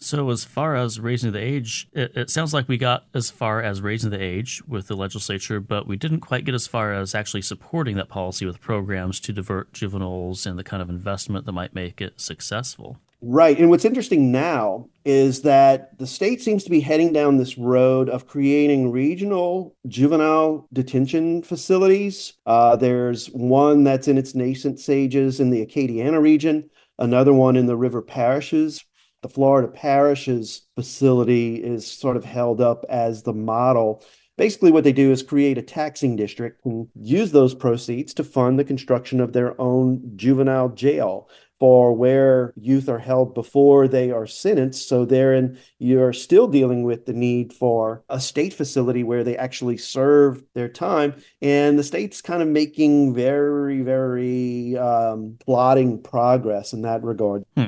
So, 0.00 0.30
as 0.30 0.44
far 0.44 0.76
as 0.76 1.00
raising 1.00 1.32
the 1.32 1.42
age, 1.42 1.88
it, 1.92 2.16
it, 2.16 2.30
sounds 2.30 2.54
like 2.54 2.68
we 2.68 2.78
got 2.78 3.06
as 3.14 3.30
far 3.30 3.60
as 3.60 3.80
raising 3.80 4.10
the 4.10 4.22
age 4.22 4.62
with 4.66 4.86
the 4.86 4.96
legislature, 4.96 5.58
but 5.58 5.88
we 5.88 5.96
didn't 5.96 6.20
quite 6.20 6.44
get 6.44 6.54
as 6.54 6.68
far 6.68 6.92
as 6.92 7.16
actually 7.16 7.42
supporting 7.42 7.96
that 7.96 8.08
policy 8.08 8.46
with 8.46 8.60
programs 8.60 9.18
to 9.20 9.32
divert 9.32 9.72
juveniles 9.72 10.46
and 10.46 10.56
the 10.56 10.64
kind 10.64 10.80
of 10.80 10.88
investment 10.88 11.46
that 11.46 11.52
might 11.52 11.74
make 11.74 12.00
it 12.00 12.20
successful. 12.20 12.98
Right. 13.20 13.58
And 13.58 13.68
what's 13.68 13.84
interesting 13.84 14.30
now 14.30 14.88
is 15.04 15.42
that 15.42 15.98
the 15.98 16.06
state 16.06 16.40
seems 16.40 16.62
to 16.62 16.70
be 16.70 16.78
heading 16.78 17.12
down 17.12 17.36
this 17.36 17.58
road 17.58 18.08
of 18.08 18.28
creating 18.28 18.92
regional 18.92 19.74
juvenile 19.88 20.68
detention 20.72 21.42
facilities. 21.42 22.34
Uh, 22.46 22.76
there's 22.76 23.26
one 23.28 23.82
that's 23.82 24.06
in 24.06 24.18
its 24.18 24.36
nascent 24.36 24.78
stages 24.78 25.40
in 25.40 25.50
the 25.50 25.66
Acadiana 25.66 26.22
region, 26.22 26.70
another 27.00 27.32
one 27.32 27.56
in 27.56 27.66
the 27.66 27.76
river 27.76 28.02
parishes 28.02 28.84
the 29.22 29.28
Florida 29.28 29.68
Parishes 29.68 30.62
facility 30.74 31.56
is 31.56 31.86
sort 31.86 32.16
of 32.16 32.24
held 32.24 32.60
up 32.60 32.84
as 32.88 33.22
the 33.22 33.32
model. 33.32 34.04
Basically, 34.36 34.70
what 34.70 34.84
they 34.84 34.92
do 34.92 35.10
is 35.10 35.22
create 35.22 35.58
a 35.58 35.62
taxing 35.62 36.14
district 36.14 36.64
and 36.64 36.86
use 36.94 37.32
those 37.32 37.54
proceeds 37.54 38.14
to 38.14 38.24
fund 38.24 38.58
the 38.58 38.64
construction 38.64 39.20
of 39.20 39.32
their 39.32 39.60
own 39.60 40.12
juvenile 40.16 40.68
jail 40.68 41.28
for 41.58 41.92
where 41.92 42.52
youth 42.56 42.88
are 42.88 43.00
held 43.00 43.34
before 43.34 43.88
they 43.88 44.10
are 44.10 44.26
sentenced. 44.26 44.88
So 44.88 45.04
therein, 45.04 45.58
you're 45.78 46.12
still 46.12 46.46
dealing 46.46 46.84
with 46.84 47.06
the 47.06 47.12
need 47.12 47.52
for 47.52 48.04
a 48.08 48.20
state 48.20 48.54
facility 48.54 49.02
where 49.02 49.24
they 49.24 49.36
actually 49.36 49.76
serve 49.76 50.42
their 50.54 50.68
time. 50.68 51.20
And 51.42 51.78
the 51.78 51.82
state's 51.82 52.22
kind 52.22 52.42
of 52.42 52.48
making 52.48 53.14
very, 53.14 53.82
very 53.82 54.76
um, 54.76 55.36
plotting 55.44 56.00
progress 56.02 56.72
in 56.72 56.82
that 56.82 57.02
regard. 57.02 57.44
Hmm. 57.56 57.66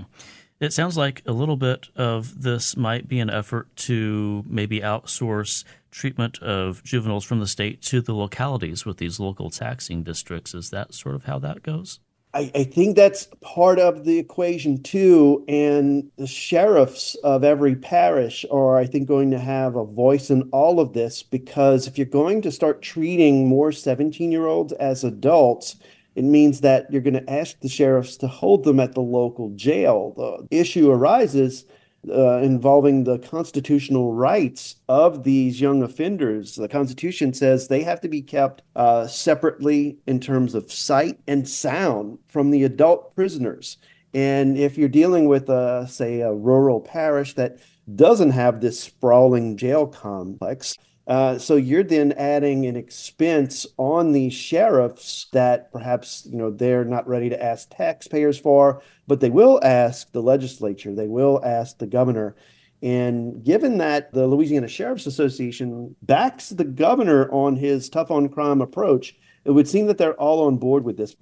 It 0.60 0.74
sounds 0.74 0.94
like 0.98 1.22
a 1.26 1.32
little 1.32 1.56
bit 1.56 1.88
of 1.96 2.42
this 2.42 2.76
might 2.76 3.08
be 3.08 3.18
an 3.18 3.30
effort 3.30 3.74
to 3.76 4.44
maybe 4.46 4.80
outsource 4.80 5.64
treatment 5.90 6.38
of 6.42 6.84
juveniles 6.84 7.24
from 7.24 7.40
the 7.40 7.46
state 7.46 7.80
to 7.82 8.02
the 8.02 8.12
localities 8.12 8.84
with 8.84 8.98
these 8.98 9.18
local 9.18 9.48
taxing 9.48 10.02
districts. 10.02 10.52
Is 10.52 10.68
that 10.68 10.92
sort 10.92 11.14
of 11.14 11.24
how 11.24 11.38
that 11.38 11.62
goes? 11.62 12.00
I, 12.32 12.50
I, 12.54 12.64
think 12.64 12.94
that's 12.94 13.26
part 13.40 13.80
of 13.80 14.04
the 14.04 14.18
equation 14.18 14.82
too. 14.82 15.44
And 15.48 16.10
the 16.16 16.28
sheriffs 16.28 17.16
of 17.24 17.42
every 17.42 17.74
parish 17.74 18.44
are, 18.52 18.76
I 18.76 18.86
think, 18.86 19.08
going 19.08 19.32
to 19.32 19.38
have 19.38 19.74
a 19.74 19.84
voice 19.84 20.30
in 20.30 20.42
all 20.52 20.78
of 20.78 20.92
this 20.92 21.24
because 21.24 21.88
if 21.88 21.98
you're 21.98 22.06
going 22.06 22.42
to 22.42 22.52
start 22.52 22.82
treating 22.82 23.48
more 23.48 23.72
17 23.72 24.30
year 24.30 24.46
olds 24.46 24.72
as 24.74 25.02
adults, 25.02 25.76
it 26.14 26.24
means 26.24 26.60
that 26.60 26.90
you're 26.90 27.02
going 27.02 27.14
to 27.14 27.30
ask 27.30 27.60
the 27.60 27.68
sheriffs 27.68 28.16
to 28.18 28.28
hold 28.28 28.64
them 28.64 28.80
at 28.80 28.94
the 28.94 29.00
local 29.00 29.50
jail. 29.50 30.14
The 30.16 30.56
issue 30.56 30.90
arises 30.90 31.64
uh, 32.08 32.38
involving 32.38 33.04
the 33.04 33.18
constitutional 33.18 34.14
rights 34.14 34.76
of 34.88 35.22
these 35.24 35.60
young 35.60 35.82
offenders. 35.82 36.54
The 36.54 36.68
Constitution 36.68 37.34
says 37.34 37.68
they 37.68 37.82
have 37.82 38.00
to 38.00 38.08
be 38.08 38.22
kept 38.22 38.62
uh, 38.74 39.06
separately 39.06 39.98
in 40.06 40.20
terms 40.20 40.54
of 40.54 40.72
sight 40.72 41.20
and 41.26 41.48
sound 41.48 42.18
from 42.26 42.50
the 42.50 42.64
adult 42.64 43.14
prisoners. 43.14 43.76
And 44.14 44.58
if 44.58 44.76
you're 44.76 44.88
dealing 44.88 45.28
with, 45.28 45.48
a, 45.48 45.86
say, 45.88 46.20
a 46.20 46.32
rural 46.32 46.80
parish 46.80 47.34
that 47.34 47.58
doesn't 47.94 48.30
have 48.30 48.60
this 48.60 48.80
sprawling 48.80 49.56
jail 49.56 49.86
complex, 49.86 50.76
uh, 51.10 51.36
so 51.38 51.56
you're 51.56 51.82
then 51.82 52.12
adding 52.12 52.66
an 52.66 52.76
expense 52.76 53.66
on 53.78 54.12
the 54.12 54.30
sheriffs 54.30 55.26
that 55.32 55.72
perhaps 55.72 56.24
you 56.30 56.38
know 56.38 56.52
they're 56.52 56.84
not 56.84 57.08
ready 57.08 57.28
to 57.28 57.42
ask 57.42 57.68
taxpayers 57.70 58.38
for, 58.38 58.80
but 59.08 59.18
they 59.18 59.28
will 59.28 59.58
ask 59.64 60.12
the 60.12 60.22
legislature, 60.22 60.94
they 60.94 61.08
will 61.08 61.44
ask 61.44 61.78
the 61.78 61.86
governor. 61.86 62.36
And 62.80 63.44
given 63.44 63.78
that 63.78 64.12
the 64.12 64.28
Louisiana 64.28 64.68
Sheriff's 64.68 65.06
Association 65.06 65.96
backs 66.02 66.50
the 66.50 66.64
governor 66.64 67.28
on 67.32 67.56
his 67.56 67.90
tough 67.90 68.12
on 68.12 68.28
crime 68.28 68.60
approach, 68.60 69.16
it 69.44 69.50
would 69.50 69.66
seem 69.66 69.86
that 69.88 69.98
they're 69.98 70.14
all 70.14 70.46
on 70.46 70.58
board 70.58 70.84
with 70.84 70.96
this. 70.96 71.16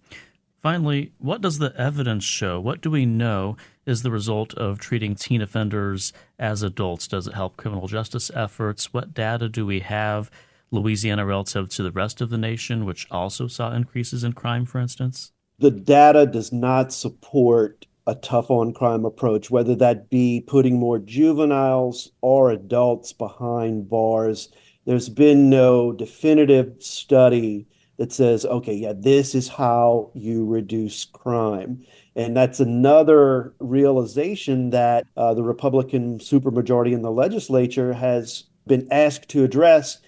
Finally, 0.59 1.13
what 1.19 1.41
does 1.41 1.59
the 1.59 1.73
evidence 1.77 2.25
show? 2.25 2.59
What 2.59 2.81
do 2.81 2.91
we 2.91 3.07
know 3.07 3.57
is 3.87 4.03
the 4.03 4.11
result 4.11 4.53
of 4.55 4.81
treating 4.81 5.15
teen 5.15 5.41
offenders 5.41 6.13
as 6.37 6.63
adults? 6.63 7.07
Does 7.07 7.29
it 7.29 7.35
help 7.35 7.57
criminal 7.57 7.87
justice 7.87 8.29
efforts? 8.35 8.93
What 8.93 9.15
data 9.15 9.49
do 9.49 9.65
we 9.65 9.81
have, 9.81 10.33
Louisiana 10.73 11.25
relative 11.25 11.69
to 11.71 11.85
the 11.85 11.93
rest 11.93 12.21
of 12.21 12.31
the 12.31 12.39
nation, 12.39 12.85
which 12.85 13.07
also 13.09 13.47
saw 13.47 13.73
increases 13.73 14.25
in 14.25 14.33
crime, 14.33 14.67
for 14.67 14.81
instance? 14.81 15.31
The 15.61 15.71
data 15.71 16.27
does 16.27 16.53
not 16.53 16.93
support 16.93 17.87
a 18.09 18.17
tough 18.17 18.51
on 18.51 18.73
crime 18.73 19.05
approach, 19.05 19.51
whether 19.51 19.77
that 19.77 20.11
be 20.11 20.43
putting 20.45 20.79
more 20.79 20.99
juveniles 20.99 22.11
or 22.21 22.51
adults 22.51 23.13
behind 23.13 23.89
bars. 23.89 24.49
There's 24.87 25.09
been 25.09 25.51
no 25.51 25.93
definitive 25.93 26.83
study 26.83 27.69
that 27.99 28.13
says, 28.13 28.47
okay, 28.47 28.75
yeah, 28.75 28.93
this 28.97 29.35
is 29.35 29.49
how 29.49 30.11
you 30.15 30.47
reduce 30.47 31.05
crime. 31.05 31.85
And 32.15 32.37
that's 32.37 32.61
another 32.61 33.55
realization 33.59 34.71
that 34.71 35.05
uh, 35.17 35.35
the 35.35 35.43
Republican 35.43 36.19
supermajority 36.19 36.93
in 36.93 37.03
the 37.03 37.11
legislature 37.11 37.93
has 37.93 38.45
been 38.67 38.89
asked 38.91 39.29
to 39.31 39.45
address. 39.45 39.99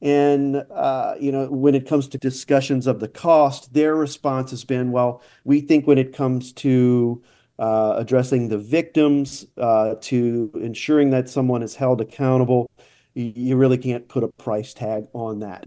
And, 0.00 0.64
uh, 0.70 1.14
you 1.18 1.32
know, 1.32 1.46
when 1.50 1.74
it 1.74 1.88
comes 1.88 2.06
to 2.08 2.18
discussions 2.18 2.86
of 2.86 3.00
the 3.00 3.08
cost, 3.08 3.72
their 3.72 3.96
response 3.96 4.50
has 4.50 4.64
been, 4.64 4.92
well, 4.92 5.22
we 5.44 5.60
think 5.60 5.86
when 5.86 5.98
it 5.98 6.14
comes 6.14 6.52
to 6.54 7.22
uh, 7.58 7.94
addressing 7.96 8.48
the 8.48 8.58
victims, 8.58 9.46
uh, 9.56 9.96
to 10.02 10.52
ensuring 10.54 11.10
that 11.10 11.28
someone 11.28 11.62
is 11.62 11.74
held 11.74 12.00
accountable, 12.00 12.70
you 13.14 13.56
really 13.56 13.78
can't 13.78 14.06
put 14.06 14.22
a 14.22 14.28
price 14.28 14.72
tag 14.72 15.08
on 15.12 15.40
that. 15.40 15.66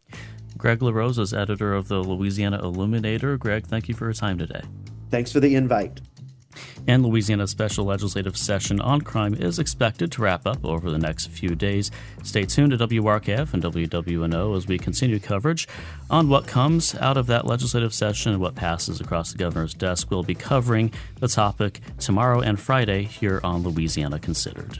Greg 0.61 0.83
LaRose 0.83 1.17
is 1.17 1.33
editor 1.33 1.73
of 1.73 1.87
the 1.87 2.03
Louisiana 2.03 2.59
Illuminator. 2.61 3.35
Greg, 3.35 3.65
thank 3.65 3.89
you 3.89 3.95
for 3.95 4.05
your 4.05 4.13
time 4.13 4.37
today. 4.37 4.61
Thanks 5.09 5.31
for 5.31 5.39
the 5.39 5.55
invite. 5.55 6.01
And 6.87 7.03
Louisiana's 7.03 7.49
special 7.49 7.85
legislative 7.85 8.37
session 8.37 8.79
on 8.79 9.01
crime 9.01 9.33
is 9.33 9.57
expected 9.57 10.11
to 10.11 10.21
wrap 10.21 10.45
up 10.45 10.63
over 10.63 10.91
the 10.91 10.99
next 10.99 11.31
few 11.31 11.55
days. 11.55 11.89
Stay 12.21 12.45
tuned 12.45 12.77
to 12.77 12.87
WRKF 12.87 13.55
and 13.55 13.63
WWNO 13.63 14.55
as 14.55 14.67
we 14.67 14.77
continue 14.77 15.19
coverage 15.19 15.67
on 16.11 16.29
what 16.29 16.45
comes 16.45 16.93
out 16.93 17.17
of 17.17 17.25
that 17.25 17.47
legislative 17.47 17.91
session 17.91 18.33
and 18.33 18.39
what 18.39 18.53
passes 18.53 19.01
across 19.01 19.31
the 19.31 19.39
governor's 19.39 19.73
desk. 19.73 20.11
We'll 20.11 20.21
be 20.21 20.35
covering 20.35 20.93
the 21.19 21.27
topic 21.27 21.79
tomorrow 21.97 22.39
and 22.39 22.59
Friday 22.59 23.05
here 23.05 23.41
on 23.43 23.63
Louisiana 23.63 24.19
Considered. 24.19 24.77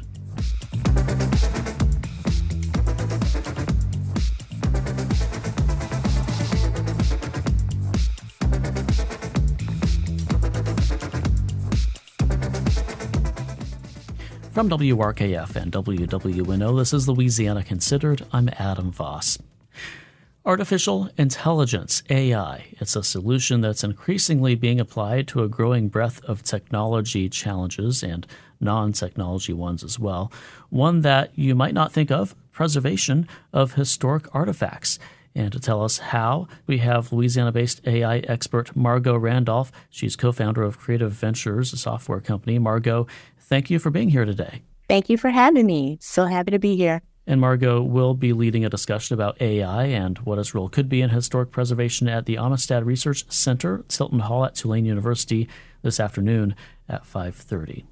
From 14.52 14.70
WRKF 14.70 15.56
and 15.56 15.72
WWNO, 15.72 16.78
this 16.78 16.92
is 16.92 17.08
Louisiana 17.08 17.64
Considered. 17.64 18.26
I'm 18.34 18.50
Adam 18.60 18.92
Vos. 18.92 19.38
Artificial 20.46 21.10
intelligence, 21.18 22.04
AI, 22.10 22.66
it's 22.72 22.98
a 22.98 23.04
solution 23.04 23.62
that's 23.62 23.82
increasingly 23.82 24.56
being 24.56 24.82
applied 24.82 25.30
to 25.30 25.44
a 25.44 25.48
growing 25.48 25.88
breadth 25.88 26.22
of 26.26 26.44
technology 26.44 27.30
challenges 27.30 28.04
and 28.04 28.28
non 28.60 28.92
technology 28.92 29.54
ones 29.54 29.86
as 29.86 29.98
well. 29.98 30.30
One 30.70 31.00
that 31.00 31.32
you 31.38 31.56
might 31.56 31.74
not 31.74 31.94
think 31.94 32.12
of 32.12 32.36
preservation 32.52 33.30
of 33.54 33.76
historic 33.76 34.26
artifacts. 34.36 35.00
And 35.34 35.52
to 35.54 35.60
tell 35.60 35.84
us 35.84 35.98
how, 35.98 36.48
we 36.68 36.80
have 36.80 37.14
Louisiana 37.14 37.52
based 37.52 37.82
AI 37.88 38.18
expert 38.20 38.76
Margeaux 38.76 39.18
Randolph. 39.18 39.72
She's 39.90 40.16
co 40.16 40.32
founder 40.32 40.64
of 40.64 40.78
Create 40.78 41.02
Ventures, 41.02 41.72
a 41.74 41.78
software 41.78 42.20
company. 42.20 42.60
Margeaux, 42.60 43.08
thank 43.40 43.70
you 43.70 43.80
for 43.80 43.90
being 43.90 44.10
here 44.10 44.26
today. 44.26 44.62
Thank 44.90 45.10
you 45.10 45.18
for 45.18 45.30
having 45.30 45.66
me. 45.66 45.98
So 46.02 46.26
happy 46.26 46.52
to 46.52 46.60
be 46.60 46.76
here. 46.76 47.02
And 47.28 47.40
Margeaux 47.40 47.82
will 47.82 48.14
be 48.14 48.34
leading 48.34 48.66
a 48.66 48.70
discussion 48.70 49.14
about 49.14 49.42
AI 49.42 49.86
and 49.86 50.18
what 50.20 50.40
its 50.40 50.54
role 50.54 50.68
could 50.68 50.90
be 50.90 51.02
in 51.02 51.12
historic 51.12 51.52
preservation 51.52 52.10
at 52.10 52.26
the 52.26 52.38
Amistad 52.38 52.84
Research 52.86 53.32
Center, 53.32 53.86
Tilton 53.88 54.20
Hall 54.20 54.44
at 54.44 54.56
Tulane 54.56 54.86
University 54.86 55.48
this 55.82 56.00
afternoon 56.00 56.56
at 56.90 57.06
5:30. 57.06 57.86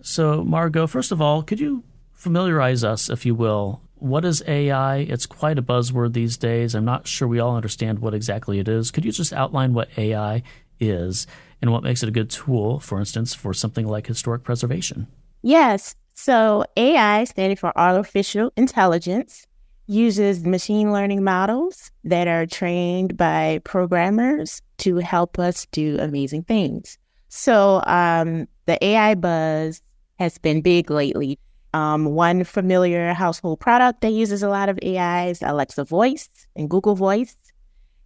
So, 0.00 0.42
Margeaux, 0.44 0.88
first 0.88 1.12
of 1.12 1.20
all, 1.20 1.42
could 1.42 1.60
you 1.60 1.84
familiarize 2.12 2.82
us, 2.82 3.10
if 3.10 3.26
you 3.26 3.34
will, 3.34 3.82
what 4.02 4.24
is 4.24 4.42
AI? 4.48 4.96
It's 4.96 5.26
quite 5.26 5.58
a 5.58 5.62
buzzword 5.62 6.12
these 6.12 6.36
days. 6.36 6.74
I'm 6.74 6.84
not 6.84 7.06
sure 7.06 7.28
we 7.28 7.38
all 7.38 7.56
understand 7.56 8.00
what 8.00 8.14
exactly 8.14 8.58
it 8.58 8.68
is. 8.68 8.90
Could 8.90 9.04
you 9.04 9.12
just 9.12 9.32
outline 9.32 9.74
what 9.74 9.96
AI 9.96 10.42
is 10.80 11.26
and 11.60 11.70
what 11.70 11.84
makes 11.84 12.02
it 12.02 12.08
a 12.08 12.12
good 12.12 12.28
tool, 12.28 12.80
for 12.80 12.98
instance, 12.98 13.32
for 13.32 13.54
something 13.54 13.86
like 13.86 14.08
historic 14.08 14.42
preservation? 14.42 15.06
Yes. 15.42 15.94
So, 16.14 16.64
AI, 16.76 17.24
standing 17.24 17.56
for 17.56 17.76
artificial 17.78 18.52
intelligence, 18.56 19.46
uses 19.86 20.44
machine 20.44 20.92
learning 20.92 21.22
models 21.22 21.90
that 22.04 22.26
are 22.26 22.44
trained 22.44 23.16
by 23.16 23.60
programmers 23.64 24.62
to 24.78 24.96
help 24.96 25.38
us 25.38 25.66
do 25.70 25.96
amazing 26.00 26.42
things. 26.42 26.98
So, 27.28 27.82
um, 27.86 28.48
the 28.66 28.84
AI 28.84 29.14
buzz 29.14 29.80
has 30.18 30.38
been 30.38 30.60
big 30.60 30.90
lately. 30.90 31.38
Um, 31.74 32.06
one 32.06 32.44
familiar 32.44 33.14
household 33.14 33.60
product 33.60 34.02
that 34.02 34.12
uses 34.12 34.42
a 34.42 34.48
lot 34.48 34.68
of 34.68 34.78
AI 34.82 35.28
is 35.28 35.40
Alexa 35.42 35.84
Voice 35.84 36.28
and 36.54 36.68
Google 36.68 36.94
Voice. 36.94 37.34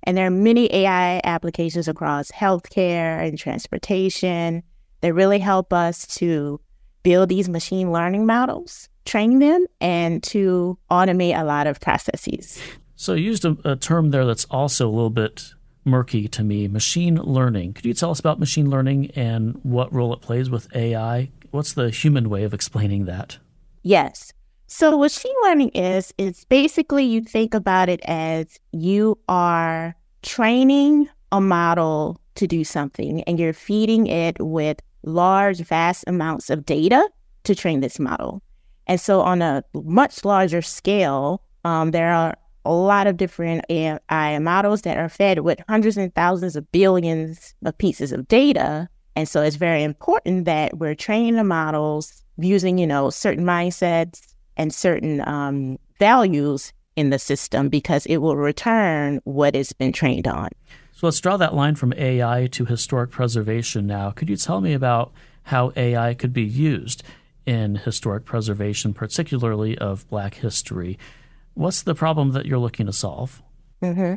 And 0.04 0.16
there 0.16 0.26
are 0.26 0.30
many 0.30 0.72
AI 0.72 1.20
applications 1.24 1.88
across 1.88 2.30
healthcare 2.30 3.26
and 3.26 3.36
transportation 3.36 4.62
that 5.00 5.14
really 5.14 5.40
help 5.40 5.72
us 5.72 6.06
to 6.18 6.60
build 7.02 7.28
these 7.28 7.48
machine 7.48 7.92
learning 7.92 8.24
models, 8.24 8.88
train 9.04 9.40
them, 9.40 9.66
and 9.80 10.22
to 10.22 10.78
automate 10.90 11.38
a 11.38 11.44
lot 11.44 11.66
of 11.66 11.80
processes. 11.80 12.60
So, 12.94 13.14
you 13.14 13.24
used 13.26 13.44
a, 13.44 13.56
a 13.64 13.76
term 13.76 14.10
there 14.10 14.24
that's 14.24 14.44
also 14.46 14.88
a 14.88 14.90
little 14.90 15.10
bit 15.10 15.54
murky 15.84 16.26
to 16.28 16.42
me 16.42 16.66
machine 16.66 17.16
learning. 17.16 17.74
Could 17.74 17.86
you 17.86 17.94
tell 17.94 18.10
us 18.10 18.18
about 18.20 18.40
machine 18.40 18.68
learning 18.68 19.12
and 19.14 19.60
what 19.62 19.92
role 19.92 20.12
it 20.12 20.20
plays 20.20 20.50
with 20.50 20.74
AI? 20.74 21.30
What's 21.50 21.72
the 21.72 21.90
human 21.90 22.28
way 22.28 22.42
of 22.44 22.52
explaining 22.52 23.04
that? 23.04 23.38
Yes. 23.86 24.32
So 24.66 24.98
machine 24.98 25.32
learning 25.44 25.68
is 25.68 26.12
is 26.18 26.44
basically 26.46 27.04
you 27.04 27.20
think 27.20 27.54
about 27.54 27.88
it 27.88 28.00
as 28.02 28.58
you 28.72 29.16
are 29.28 29.94
training 30.22 31.08
a 31.30 31.40
model 31.40 32.20
to 32.34 32.48
do 32.48 32.64
something 32.64 33.22
and 33.22 33.38
you're 33.38 33.52
feeding 33.52 34.08
it 34.08 34.38
with 34.40 34.80
large 35.04 35.60
vast 35.60 36.02
amounts 36.08 36.50
of 36.50 36.66
data 36.66 37.08
to 37.44 37.54
train 37.54 37.78
this 37.78 38.00
model. 38.00 38.42
And 38.88 39.00
so 39.00 39.20
on 39.20 39.40
a 39.40 39.62
much 39.72 40.24
larger 40.24 40.62
scale, 40.62 41.44
um, 41.64 41.92
there 41.92 42.12
are 42.12 42.36
a 42.64 42.74
lot 42.74 43.06
of 43.06 43.16
different 43.16 43.64
AI 43.70 44.38
models 44.40 44.82
that 44.82 44.98
are 44.98 45.08
fed 45.08 45.38
with 45.44 45.60
hundreds 45.68 45.96
and 45.96 46.12
thousands 46.12 46.56
of 46.56 46.72
billions 46.72 47.54
of 47.64 47.78
pieces 47.78 48.10
of 48.10 48.26
data. 48.26 48.88
And 49.14 49.28
so 49.28 49.42
it's 49.42 49.54
very 49.54 49.84
important 49.84 50.44
that 50.46 50.76
we're 50.76 50.96
training 50.96 51.36
the 51.36 51.44
models 51.44 52.24
using, 52.38 52.78
you 52.78 52.86
know, 52.86 53.10
certain 53.10 53.44
mindsets 53.44 54.34
and 54.56 54.72
certain 54.72 55.26
um, 55.26 55.78
values 55.98 56.72
in 56.96 57.10
the 57.10 57.18
system 57.18 57.68
because 57.68 58.06
it 58.06 58.18
will 58.18 58.36
return 58.36 59.20
what 59.24 59.54
it's 59.54 59.72
been 59.72 59.92
trained 59.92 60.26
on. 60.26 60.48
So 60.92 61.06
let's 61.06 61.20
draw 61.20 61.36
that 61.36 61.54
line 61.54 61.74
from 61.74 61.92
AI 61.94 62.46
to 62.52 62.64
historic 62.64 63.10
preservation 63.10 63.86
now. 63.86 64.10
Could 64.10 64.30
you 64.30 64.36
tell 64.36 64.62
me 64.62 64.72
about 64.72 65.12
how 65.44 65.72
AI 65.76 66.14
could 66.14 66.32
be 66.32 66.42
used 66.42 67.02
in 67.44 67.76
historic 67.76 68.24
preservation, 68.24 68.94
particularly 68.94 69.76
of 69.76 70.08
Black 70.08 70.34
history? 70.34 70.98
What's 71.52 71.82
the 71.82 71.94
problem 71.94 72.32
that 72.32 72.46
you're 72.46 72.58
looking 72.58 72.86
to 72.86 72.92
solve? 72.92 73.42
Mm-hmm. 73.82 74.14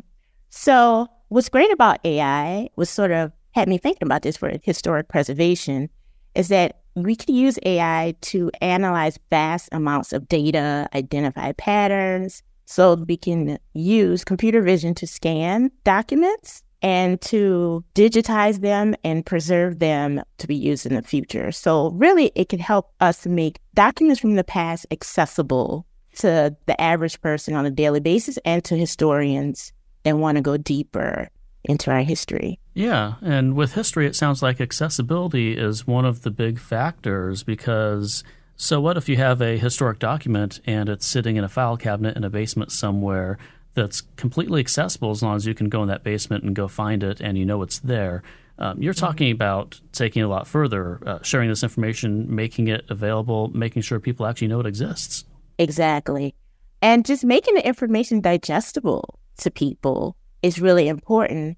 So, 0.48 1.06
what's 1.28 1.48
great 1.48 1.70
about 1.70 2.04
AI 2.04 2.70
was 2.76 2.90
sort 2.90 3.12
of 3.12 3.32
had 3.52 3.68
me 3.68 3.78
thinking 3.78 4.06
about 4.06 4.22
this 4.22 4.36
for 4.36 4.52
historic 4.62 5.08
preservation 5.08 5.90
is 6.34 6.48
that 6.48 6.79
we 7.04 7.16
can 7.16 7.34
use 7.34 7.58
AI 7.64 8.14
to 8.22 8.50
analyze 8.60 9.18
vast 9.30 9.68
amounts 9.72 10.12
of 10.12 10.28
data, 10.28 10.88
identify 10.94 11.52
patterns, 11.52 12.42
so 12.66 12.94
we 12.94 13.16
can 13.16 13.58
use 13.74 14.24
computer 14.24 14.62
vision 14.62 14.94
to 14.94 15.06
scan 15.06 15.70
documents 15.84 16.62
and 16.82 17.20
to 17.20 17.84
digitize 17.94 18.60
them 18.60 18.94
and 19.04 19.26
preserve 19.26 19.80
them 19.80 20.22
to 20.38 20.46
be 20.46 20.54
used 20.54 20.86
in 20.86 20.94
the 20.94 21.02
future. 21.02 21.52
So, 21.52 21.90
really, 21.90 22.32
it 22.34 22.48
can 22.48 22.60
help 22.60 22.92
us 23.00 23.26
make 23.26 23.58
documents 23.74 24.20
from 24.20 24.36
the 24.36 24.44
past 24.44 24.86
accessible 24.90 25.86
to 26.16 26.56
the 26.66 26.80
average 26.80 27.20
person 27.20 27.54
on 27.54 27.66
a 27.66 27.70
daily 27.70 28.00
basis 28.00 28.38
and 28.44 28.64
to 28.64 28.76
historians 28.76 29.72
that 30.04 30.16
want 30.16 30.36
to 30.36 30.42
go 30.42 30.56
deeper 30.56 31.28
into 31.64 31.90
our 31.90 32.02
history. 32.02 32.58
Yeah, 32.74 33.14
and 33.20 33.54
with 33.54 33.74
history, 33.74 34.06
it 34.06 34.16
sounds 34.16 34.42
like 34.42 34.60
accessibility 34.60 35.56
is 35.56 35.86
one 35.86 36.04
of 36.04 36.22
the 36.22 36.30
big 36.30 36.58
factors 36.58 37.42
because 37.42 38.24
so 38.56 38.80
what 38.80 38.96
if 38.96 39.08
you 39.08 39.16
have 39.16 39.40
a 39.40 39.56
historic 39.56 39.98
document 39.98 40.60
and 40.66 40.88
it's 40.88 41.06
sitting 41.06 41.36
in 41.36 41.44
a 41.44 41.48
file 41.48 41.76
cabinet 41.76 42.16
in 42.16 42.24
a 42.24 42.30
basement 42.30 42.72
somewhere 42.72 43.38
that's 43.74 44.02
completely 44.16 44.60
accessible 44.60 45.10
as 45.10 45.22
long 45.22 45.36
as 45.36 45.46
you 45.46 45.54
can 45.54 45.68
go 45.68 45.82
in 45.82 45.88
that 45.88 46.04
basement 46.04 46.44
and 46.44 46.54
go 46.54 46.68
find 46.68 47.02
it 47.02 47.20
and 47.20 47.38
you 47.38 47.46
know 47.46 47.62
it's 47.62 47.78
there? 47.78 48.22
Um, 48.58 48.82
you're 48.82 48.92
mm-hmm. 48.92 49.06
talking 49.06 49.32
about 49.32 49.80
taking 49.92 50.20
it 50.20 50.26
a 50.26 50.28
lot 50.28 50.46
further, 50.46 51.00
uh, 51.06 51.22
sharing 51.22 51.48
this 51.48 51.62
information, 51.62 52.34
making 52.34 52.68
it 52.68 52.84
available, 52.90 53.48
making 53.54 53.82
sure 53.82 53.98
people 53.98 54.26
actually 54.26 54.48
know 54.48 54.60
it 54.60 54.66
exists. 54.66 55.24
Exactly. 55.58 56.34
And 56.82 57.04
just 57.04 57.24
making 57.24 57.54
the 57.54 57.66
information 57.66 58.20
digestible 58.20 59.18
to 59.38 59.50
people 59.50 60.16
is 60.42 60.60
really 60.60 60.88
important. 60.88 61.56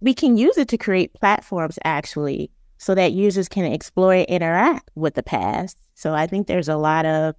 We 0.00 0.14
can 0.14 0.36
use 0.36 0.56
it 0.56 0.68
to 0.68 0.78
create 0.78 1.14
platforms 1.14 1.78
actually 1.84 2.50
so 2.78 2.94
that 2.94 3.12
users 3.12 3.48
can 3.48 3.66
explore 3.66 4.14
and 4.14 4.26
interact 4.26 4.90
with 4.94 5.14
the 5.14 5.22
past. 5.22 5.76
So 5.94 6.14
I 6.14 6.26
think 6.26 6.46
there's 6.46 6.68
a 6.68 6.76
lot 6.76 7.04
of 7.04 7.34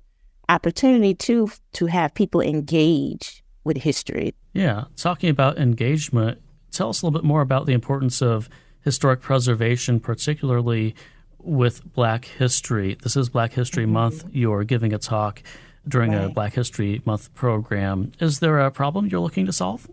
opportunity 0.49 1.13
to 1.15 1.49
to 1.73 1.85
have 1.87 2.13
people 2.13 2.41
engage 2.41 3.43
with 3.63 3.77
history. 3.77 4.35
Yeah, 4.53 4.85
talking 4.95 5.29
about 5.29 5.57
engagement, 5.57 6.41
tell 6.71 6.89
us 6.89 7.01
a 7.01 7.05
little 7.05 7.19
bit 7.19 7.25
more 7.25 7.41
about 7.41 7.65
the 7.65 7.73
importance 7.73 8.21
of 8.21 8.49
historic 8.81 9.21
preservation, 9.21 9.99
particularly 9.99 10.95
with 11.39 11.93
Black 11.93 12.25
History. 12.25 12.97
This 13.01 13.15
is 13.15 13.29
Black 13.29 13.53
History 13.53 13.83
mm-hmm. 13.83 13.93
Month. 13.93 14.25
You're 14.31 14.63
giving 14.63 14.93
a 14.93 14.97
talk 14.97 15.41
during 15.87 16.11
right. 16.11 16.25
a 16.25 16.29
Black 16.29 16.53
History 16.53 17.01
Month 17.05 17.33
program. 17.33 18.11
Is 18.19 18.39
there 18.39 18.59
a 18.59 18.71
problem 18.71 19.07
you're 19.07 19.21
looking 19.21 19.45
to 19.45 19.53
solve? 19.53 19.89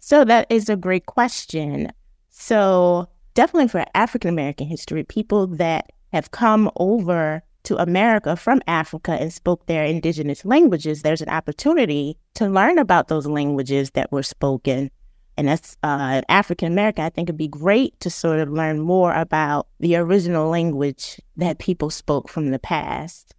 So 0.00 0.24
that 0.24 0.46
is 0.50 0.68
a 0.68 0.76
great 0.76 1.06
question. 1.06 1.92
So 2.30 3.06
definitely 3.34 3.68
for 3.68 3.84
African 3.94 4.30
American 4.30 4.66
history, 4.66 5.04
people 5.04 5.46
that 5.46 5.92
have 6.12 6.30
come 6.30 6.70
over 6.76 7.42
to 7.64 7.76
America 7.76 8.34
from 8.34 8.62
Africa 8.66 9.12
and 9.12 9.32
spoke 9.32 9.66
their 9.66 9.84
indigenous 9.84 10.44
languages, 10.44 11.02
there's 11.02 11.20
an 11.20 11.28
opportunity 11.28 12.16
to 12.34 12.48
learn 12.48 12.78
about 12.78 13.08
those 13.08 13.26
languages 13.26 13.90
that 13.90 14.10
were 14.10 14.22
spoken. 14.22 14.90
And 15.36 15.48
as 15.48 15.76
uh, 15.82 16.22
African 16.28 16.72
American, 16.72 17.04
I 17.04 17.10
think 17.10 17.28
it'd 17.28 17.36
be 17.36 17.48
great 17.48 17.98
to 18.00 18.10
sort 18.10 18.40
of 18.40 18.50
learn 18.50 18.80
more 18.80 19.12
about 19.12 19.68
the 19.78 19.96
original 19.96 20.48
language 20.48 21.20
that 21.36 21.58
people 21.58 21.90
spoke 21.90 22.28
from 22.28 22.50
the 22.50 22.58
past. 22.58 23.34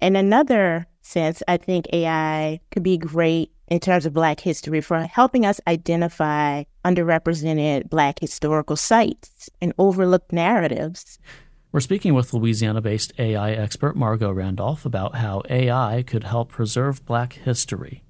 In 0.00 0.14
another 0.14 0.86
sense, 1.02 1.42
I 1.48 1.56
think 1.56 1.86
AI 1.92 2.60
could 2.70 2.84
be 2.84 2.96
great 2.96 3.50
in 3.68 3.80
terms 3.80 4.06
of 4.06 4.12
Black 4.12 4.40
history 4.40 4.80
for 4.80 5.00
helping 5.00 5.46
us 5.46 5.60
identify 5.66 6.64
underrepresented 6.84 7.88
Black 7.88 8.18
historical 8.18 8.76
sites 8.76 9.50
and 9.60 9.72
overlooked 9.78 10.32
narratives. 10.32 11.18
We're 11.70 11.80
speaking 11.80 12.14
with 12.14 12.32
Louisiana 12.32 12.80
based 12.80 13.12
AI 13.18 13.52
expert 13.52 13.94
Margeaux 13.94 14.34
Randolph 14.34 14.86
about 14.86 15.16
how 15.16 15.42
AI 15.50 16.02
could 16.06 16.24
help 16.24 16.50
preserve 16.50 17.04
Black 17.04 17.34
history. 17.34 18.02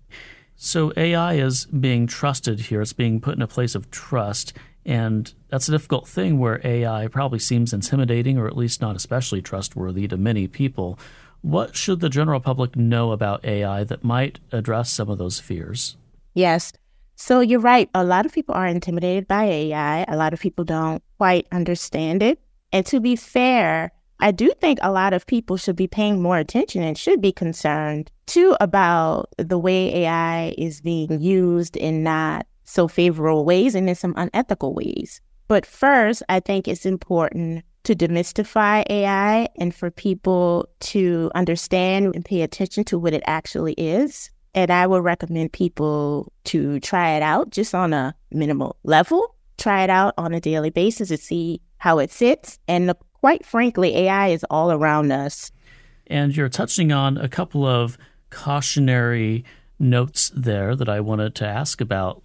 So, 0.55 0.93
AI 0.97 1.35
is 1.35 1.67
being 1.67 2.07
trusted 2.07 2.61
here, 2.61 2.83
it's 2.83 2.93
being 2.93 3.21
put 3.21 3.37
in 3.37 3.43
a 3.43 3.49
place 3.49 3.75
of 3.75 3.91
trust. 3.91 4.53
And 4.85 5.33
that's 5.49 5.69
a 5.69 5.73
difficult 5.73 6.09
thing 6.09 6.39
where 6.39 6.61
AI 6.65 7.09
probably 7.09 7.39
seems 7.39 7.73
intimidating 7.73 8.39
or 8.39 8.47
at 8.47 8.57
least 8.57 8.81
not 8.81 8.97
especially 8.97 9.43
trustworthy 9.43 10.09
to 10.09 10.17
many 10.17 10.49
people. 10.49 10.99
What 11.43 11.77
should 11.77 12.01
the 12.01 12.09
general 12.09 12.41
public 12.41 12.77
know 12.77 13.13
about 13.13 13.45
AI 13.45 13.85
that 13.85 14.05
might 14.05 14.41
address 14.53 14.91
some 14.91 15.09
of 15.09 15.19
those 15.19 15.39
fears? 15.39 15.97
Yes. 16.35 16.73
So 17.17 17.41
you're 17.41 17.61
right. 17.61 17.89
A 17.95 18.05
lot 18.05 18.27
of 18.27 18.33
people 18.33 18.55
are 18.55 18.67
intimidated 18.67 19.27
by 19.27 19.45
AI. 19.45 20.05
A 20.09 20.17
lot 20.17 20.33
of 20.33 20.41
people 20.41 20.65
don't 20.65 21.03
quite 21.17 21.47
understand 21.53 22.23
it. 22.23 22.41
And 22.73 22.85
to 22.87 23.01
be 23.01 23.17
fair, 23.17 23.93
I 24.21 24.31
do 24.31 24.53
think 24.61 24.79
a 24.83 24.91
lot 24.91 25.13
of 25.13 25.27
people 25.27 25.57
should 25.57 25.77
be 25.77 25.87
paying 25.87 26.21
more 26.21 26.39
attention 26.39 26.83
and 26.83 26.99
should 26.99 27.21
be 27.21 27.33
concerned 27.33 28.11
too 28.27 28.57
about 28.61 29.31
the 29.39 29.59
way 29.59 30.05
AI 30.05 30.55
is 30.59 30.81
being 30.81 31.21
used 31.21 31.77
in 31.77 32.03
not 32.03 32.47
so 32.65 32.89
favorable 32.89 33.45
ways 33.45 33.75
and 33.75 33.89
in 33.89 33.95
some 33.95 34.15
unethical 34.17 34.75
ways. 34.75 35.21
But 35.47 35.65
first, 35.65 36.23
I 36.29 36.41
think 36.41 36.69
it's 36.69 36.85
important 36.85 37.65
to 37.89 37.97
demystify 37.97 38.85
AI 38.91 39.49
and 39.57 39.75
for 39.75 39.91
people 39.91 40.69
to 40.81 41.31
understand 41.35 42.15
and 42.15 42.23
pay 42.23 42.43
attention 42.43 42.85
to 42.85 42.99
what 42.99 43.15
it 43.15 43.23
actually 43.27 43.73
is. 43.79 44.31
And 44.55 44.71
I 44.71 44.87
would 44.87 45.03
recommend 45.03 45.53
people 45.55 46.31
to 46.45 46.81
try 46.81 47.13
it 47.13 47.23
out 47.23 47.49
just 47.49 47.75
on 47.75 47.95
a 47.95 48.15
minimal 48.31 48.77
level, 48.83 49.35
try 49.57 49.85
it 49.85 49.89
out 49.89 50.13
on 50.19 50.35
a 50.35 50.41
daily 50.41 50.69
basis 50.69 51.09
to 51.09 51.17
see 51.17 51.63
how 51.79 51.99
it 51.99 52.11
sits. 52.11 52.59
And 52.69 52.93
quite 53.15 53.47
frankly, 53.47 53.97
AI 53.97 54.29
is 54.29 54.45
all 54.51 54.71
around 54.71 55.11
us. 55.11 55.51
And 56.09 56.37
you're 56.37 56.51
touching 56.51 56.93
on 56.93 57.17
a 57.17 57.29
couple 57.29 57.65
of 57.65 57.97
cautionary 58.29 59.47
notes 59.79 60.31
there 60.37 60.77
that 60.77 60.91
I 60.91 61.01
wanted 61.01 61.35
to 61.37 61.47
ask 61.47 61.81
about. 61.81 62.23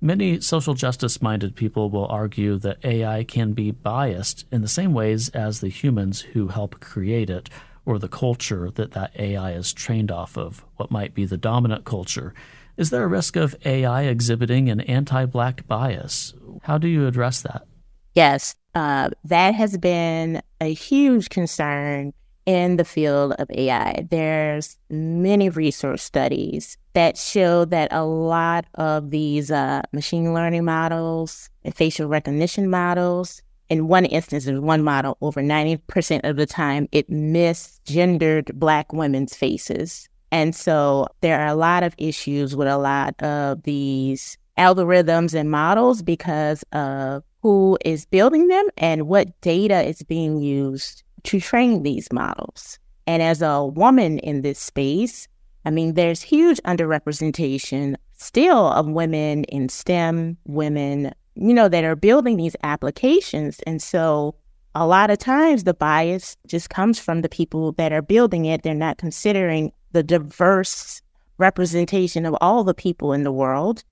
Many 0.00 0.40
social 0.40 0.74
justice 0.74 1.22
minded 1.22 1.56
people 1.56 1.88
will 1.88 2.06
argue 2.06 2.58
that 2.58 2.84
AI 2.84 3.24
can 3.24 3.54
be 3.54 3.70
biased 3.70 4.44
in 4.52 4.60
the 4.60 4.68
same 4.68 4.92
ways 4.92 5.30
as 5.30 5.60
the 5.60 5.68
humans 5.68 6.20
who 6.20 6.48
help 6.48 6.80
create 6.80 7.30
it 7.30 7.48
or 7.86 7.98
the 7.98 8.08
culture 8.08 8.70
that 8.72 8.92
that 8.92 9.18
AI 9.18 9.52
is 9.52 9.72
trained 9.72 10.10
off 10.10 10.36
of, 10.36 10.64
what 10.76 10.90
might 10.90 11.14
be 11.14 11.24
the 11.24 11.38
dominant 11.38 11.84
culture. 11.84 12.34
Is 12.76 12.90
there 12.90 13.04
a 13.04 13.08
risk 13.08 13.36
of 13.36 13.56
AI 13.64 14.02
exhibiting 14.02 14.68
an 14.68 14.80
anti 14.80 15.24
black 15.24 15.66
bias? 15.66 16.34
How 16.62 16.76
do 16.76 16.88
you 16.88 17.06
address 17.06 17.40
that? 17.42 17.66
Yes, 18.14 18.54
uh, 18.74 19.10
that 19.24 19.54
has 19.54 19.78
been 19.78 20.42
a 20.60 20.74
huge 20.74 21.30
concern 21.30 22.12
in 22.46 22.76
the 22.76 22.84
field 22.84 23.34
of 23.38 23.50
AI. 23.50 24.06
There's 24.08 24.78
many 24.88 25.50
research 25.50 26.00
studies 26.00 26.78
that 26.94 27.18
show 27.18 27.64
that 27.66 27.92
a 27.92 28.04
lot 28.04 28.64
of 28.74 29.10
these 29.10 29.50
uh, 29.50 29.82
machine 29.92 30.32
learning 30.32 30.64
models 30.64 31.50
and 31.64 31.74
facial 31.74 32.08
recognition 32.08 32.70
models, 32.70 33.42
in 33.68 33.88
one 33.88 34.06
instance, 34.06 34.46
in 34.46 34.62
one 34.62 34.82
model, 34.82 35.18
over 35.20 35.42
90% 35.42 36.20
of 36.22 36.36
the 36.36 36.46
time, 36.46 36.88
it 36.92 37.10
misgendered 37.10 38.54
Black 38.54 38.92
women's 38.92 39.36
faces. 39.36 40.08
And 40.30 40.54
so 40.54 41.08
there 41.20 41.40
are 41.40 41.48
a 41.48 41.54
lot 41.54 41.82
of 41.82 41.94
issues 41.98 42.54
with 42.54 42.68
a 42.68 42.78
lot 42.78 43.20
of 43.22 43.62
these 43.64 44.38
algorithms 44.56 45.34
and 45.34 45.50
models 45.50 46.02
because 46.02 46.64
of 46.72 47.22
who 47.42 47.78
is 47.84 48.06
building 48.06 48.48
them 48.48 48.66
and 48.76 49.06
what 49.06 49.40
data 49.40 49.82
is 49.82 50.02
being 50.02 50.38
used 50.38 51.04
to 51.26 51.40
train 51.40 51.82
these 51.82 52.12
models. 52.12 52.78
And 53.06 53.22
as 53.22 53.42
a 53.42 53.64
woman 53.64 54.18
in 54.20 54.42
this 54.42 54.58
space, 54.58 55.28
I 55.64 55.70
mean, 55.70 55.94
there's 55.94 56.22
huge 56.22 56.60
underrepresentation 56.62 57.96
still 58.14 58.68
of 58.68 58.88
women 58.88 59.44
in 59.44 59.68
STEM, 59.68 60.36
women, 60.44 61.12
you 61.34 61.54
know, 61.54 61.68
that 61.68 61.84
are 61.84 61.96
building 61.96 62.36
these 62.36 62.56
applications. 62.62 63.60
And 63.66 63.82
so 63.82 64.34
a 64.74 64.86
lot 64.86 65.10
of 65.10 65.18
times 65.18 65.64
the 65.64 65.74
bias 65.74 66.36
just 66.46 66.70
comes 66.70 66.98
from 66.98 67.22
the 67.22 67.28
people 67.28 67.72
that 67.72 67.92
are 67.92 68.02
building 68.02 68.46
it. 68.46 68.62
They're 68.62 68.74
not 68.74 68.98
considering 68.98 69.72
the 69.92 70.02
diverse 70.02 71.02
representation 71.38 72.26
of 72.26 72.36
all 72.40 72.64
the 72.64 72.74
people 72.74 73.12
in 73.12 73.22
the 73.22 73.32
world. 73.32 73.84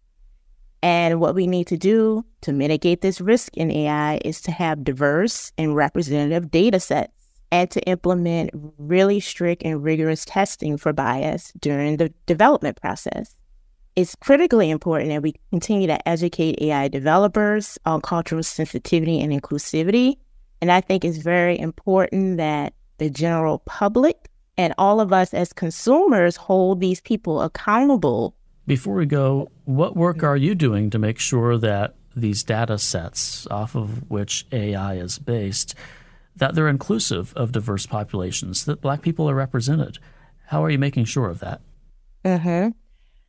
And 0.83 1.21
what 1.21 1.35
we 1.35 1.47
need 1.47 1.67
to 1.69 1.77
do 1.77 2.25
to 2.43 2.53
mitigate 2.53 3.01
this 3.01 3.21
risk 3.21 3.57
in 3.57 3.71
AI 3.71 4.21
is 4.25 4.41
to 4.43 4.51
have 4.51 4.85
diverse 4.85 5.53
and 5.57 5.75
representative 5.75 6.51
data 6.51 6.79
sets 6.79 7.24
and 7.55 7.71
to 7.71 7.81
implement 7.83 8.51
really 8.79 9.21
strict 9.21 9.63
and 9.63 9.85
rigorous 9.85 10.25
testing 10.25 10.77
for 10.77 10.93
bias 10.93 11.53
during 11.61 11.99
the 11.99 12.13
development 12.27 12.81
process. 12.81 13.37
It's 13.95 14.17
critically 14.17 14.71
important 14.71 15.11
that 15.11 15.23
we 15.23 15.37
continue 15.51 15.87
to 15.87 16.09
educate 16.09 16.61
AI 16.61 16.89
developers 16.89 17.79
on 17.87 18.01
cultural 18.01 18.43
sensitivity 18.43 19.21
and 19.21 19.33
inclusivity. 19.33 20.17
And 20.61 20.73
I 20.73 20.81
think 20.81 21.05
it's 21.05 21.19
very 21.19 21.57
important 21.57 22.39
that 22.39 22.75
the 22.99 23.09
general 23.09 23.61
public 23.67 24.29
and 24.59 24.75
all 24.77 25.01
of 25.01 25.13
us 25.13 25.33
as 25.33 25.53
consumers 25.53 26.35
hold 26.35 26.81
these 26.81 27.01
people 27.03 27.41
accountable. 27.41 28.35
Before 28.67 28.97
we 28.97 29.07
go, 29.07 29.49
what 29.65 29.97
work 29.97 30.25
are 30.25 30.37
you 30.37 30.57
doing 30.57 30.91
to 30.91 30.99
make 30.99 31.21
sure 31.21 31.57
that 31.59 31.95
these 32.17 32.43
data 32.43 32.79
sets 32.79 33.47
off 33.47 33.77
of 33.77 34.11
which 34.11 34.45
AI 34.51 34.95
is 34.95 35.21
based 35.21 35.77
that 36.37 36.55
they're 36.55 36.69
inclusive 36.69 37.33
of 37.35 37.53
diverse 37.53 37.87
populations, 37.87 38.65
that 38.65 38.81
Black 38.81 39.03
people 39.03 39.29
are 39.31 39.35
represented. 39.35 39.99
How 40.47 40.65
are 40.65 40.71
you 40.71 40.79
making 40.79 41.05
sure 41.05 41.29
of 41.29 41.41
that? 41.41 41.61
Mm-hmm. 42.25 42.71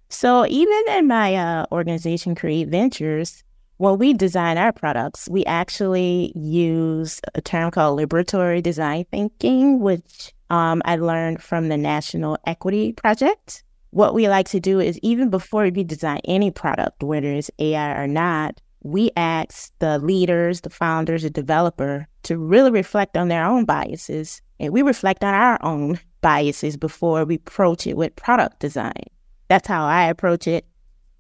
So 0.09 0.45
even 0.47 0.83
in 0.89 1.07
my 1.07 1.35
uh, 1.35 1.65
organization, 1.71 2.35
Create 2.35 2.67
Ventures, 2.69 3.43
when 3.77 3.97
we 3.97 4.13
design 4.13 4.57
our 4.57 4.71
products, 4.71 5.27
we 5.29 5.43
actually 5.45 6.31
use 6.35 7.19
a 7.33 7.41
term 7.41 7.71
called 7.71 7.99
liberatory 7.99 8.63
design 8.63 9.05
thinking, 9.11 9.79
which 9.81 10.33
um, 10.49 10.81
I 10.85 10.95
learned 10.95 11.43
from 11.43 11.67
the 11.67 11.77
National 11.77 12.37
Equity 12.45 12.93
Project. 12.93 13.63
What 13.89 14.13
we 14.13 14.29
like 14.29 14.47
to 14.49 14.59
do 14.59 14.79
is 14.79 14.99
even 14.99 15.29
before 15.29 15.63
we 15.63 15.83
design 15.83 16.21
any 16.25 16.51
product, 16.51 17.03
whether 17.03 17.31
it's 17.31 17.51
AI 17.59 18.01
or 18.01 18.07
not, 18.07 18.61
we 18.85 19.09
ask 19.17 19.73
the 19.79 19.97
leaders, 19.97 20.61
the 20.61 20.69
founders, 20.69 21.23
the 21.23 21.29
developer 21.31 22.07
to 22.21 22.37
really 22.37 22.69
reflect 22.69 23.17
on 23.17 23.29
their 23.29 23.43
own 23.43 23.65
biases. 23.65 24.43
And 24.59 24.71
we 24.71 24.83
reflect 24.83 25.23
on 25.23 25.33
our 25.33 25.57
own 25.65 25.99
biases 26.21 26.77
before 26.77 27.25
we 27.25 27.35
approach 27.35 27.87
it 27.87 27.97
with 27.97 28.15
product 28.15 28.59
design. 28.59 29.09
That's 29.47 29.67
how 29.67 29.85
I 29.85 30.03
approach 30.03 30.47
it. 30.47 30.67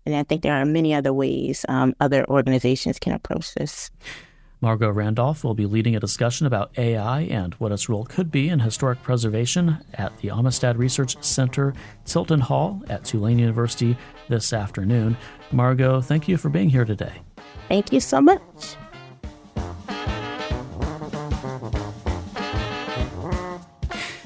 And 0.05 0.15
I 0.15 0.21
think 0.21 0.43
there 0.43 0.53
are 0.53 0.63
many 0.63 0.93
other 0.93 1.11
ways 1.11 1.65
um, 1.67 1.95
other 1.99 2.23
organizations 2.29 2.99
can 2.99 3.13
approach 3.13 3.55
this. 3.55 3.89
Margeaux 4.61 4.91
Randolph 4.91 5.43
will 5.43 5.55
be 5.55 5.65
leading 5.65 5.95
a 5.95 5.99
discussion 5.99 6.45
about 6.45 6.77
AI 6.77 7.21
and 7.21 7.55
what 7.55 7.71
its 7.71 7.89
role 7.89 8.05
could 8.05 8.29
be 8.31 8.47
in 8.47 8.59
historic 8.59 9.01
preservation 9.01 9.83
at 9.95 10.15
the 10.19 10.29
Amistad 10.29 10.77
Research 10.77 11.21
Center, 11.23 11.73
Tilton 12.05 12.41
Hall 12.41 12.83
at 12.89 13.03
Tulane 13.03 13.39
University 13.39 13.97
this 14.29 14.53
afternoon. 14.53 15.17
Margeaux, 15.51 16.01
thank 16.03 16.27
you 16.27 16.37
for 16.37 16.49
being 16.49 16.69
here 16.69 16.85
today. 16.85 17.24
Thank 17.67 17.91
you 17.91 17.99
so 17.99 18.21
much. 18.21 18.41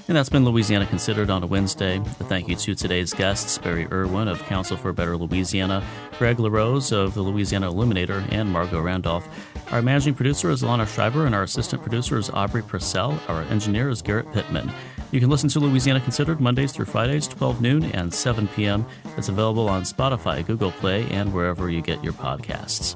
And 0.10 0.18
that's 0.18 0.30
been 0.30 0.44
Louisiana 0.44 0.88
Considered 0.88 1.30
on 1.30 1.44
a 1.44 1.46
Wednesday. 1.46 1.98
A 1.98 2.04
thank 2.24 2.48
you 2.48 2.56
to 2.56 2.74
today's 2.74 3.14
guests, 3.14 3.60
Barry 3.60 3.86
Erwin 3.92 4.28
of 4.28 4.42
Council 4.46 4.76
for 4.76 4.92
Better 4.92 5.16
Louisiana, 5.16 5.86
Greg 6.18 6.40
LaRose 6.40 6.92
of 6.92 7.14
the 7.14 7.22
Louisiana 7.22 7.70
Illuminator, 7.70 8.26
and 8.32 8.50
Margeaux 8.50 8.84
Randolph. 8.84 9.28
Our 9.72 9.84
managing 9.84 10.16
producer 10.16 10.50
is 10.50 10.64
Alana 10.64 10.88
Schreiber, 10.88 11.28
and 11.28 11.36
our 11.36 11.44
assistant 11.44 11.84
producer 11.84 12.18
is 12.18 12.32
Aubry 12.32 12.64
Procell. 12.64 13.20
Our 13.30 13.44
engineer 13.44 13.88
is 13.90 14.02
Garrett 14.02 14.34
Pittman. 14.34 14.72
You 15.12 15.20
can 15.20 15.30
listen 15.30 15.50
to 15.50 15.60
Louisiana 15.60 16.00
Considered 16.00 16.40
Mondays 16.40 16.72
through 16.72 16.86
Fridays, 16.86 17.28
12 17.28 17.62
noon 17.62 17.84
and 17.86 18.14
7 18.14 18.48
p.m. 18.50 18.86
It's 19.18 19.30
available 19.30 19.68
on 19.68 19.82
Spotify, 19.82 20.46
Google 20.46 20.72
Play, 20.72 21.10
and 21.10 21.34
wherever 21.34 21.70
you 21.70 21.82
get 21.82 22.04
your 22.04 22.14
podcasts. 22.14 22.96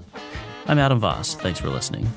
I'm 0.68 0.78
Adam 0.78 1.00
Vos. 1.00 1.34
Thanks 1.34 1.60
for 1.60 1.70
listening. 1.70 2.08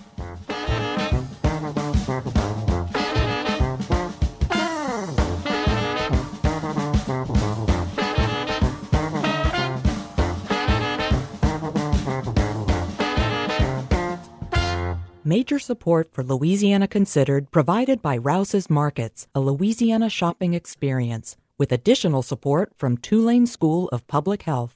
Major 15.26 15.58
support 15.58 16.12
for 16.12 16.22
Louisiana 16.22 16.86
Considered 16.86 17.50
provided 17.50 18.00
by 18.00 18.16
Rouse's 18.16 18.70
Markets, 18.70 19.26
a 19.34 19.40
Louisiana 19.40 20.08
shopping 20.08 20.54
experience, 20.54 21.36
with 21.58 21.72
additional 21.72 22.22
support 22.22 22.72
from 22.76 22.96
Tulane 22.96 23.48
School 23.48 23.88
of 23.88 24.06
Public 24.06 24.42
Health. 24.42 24.75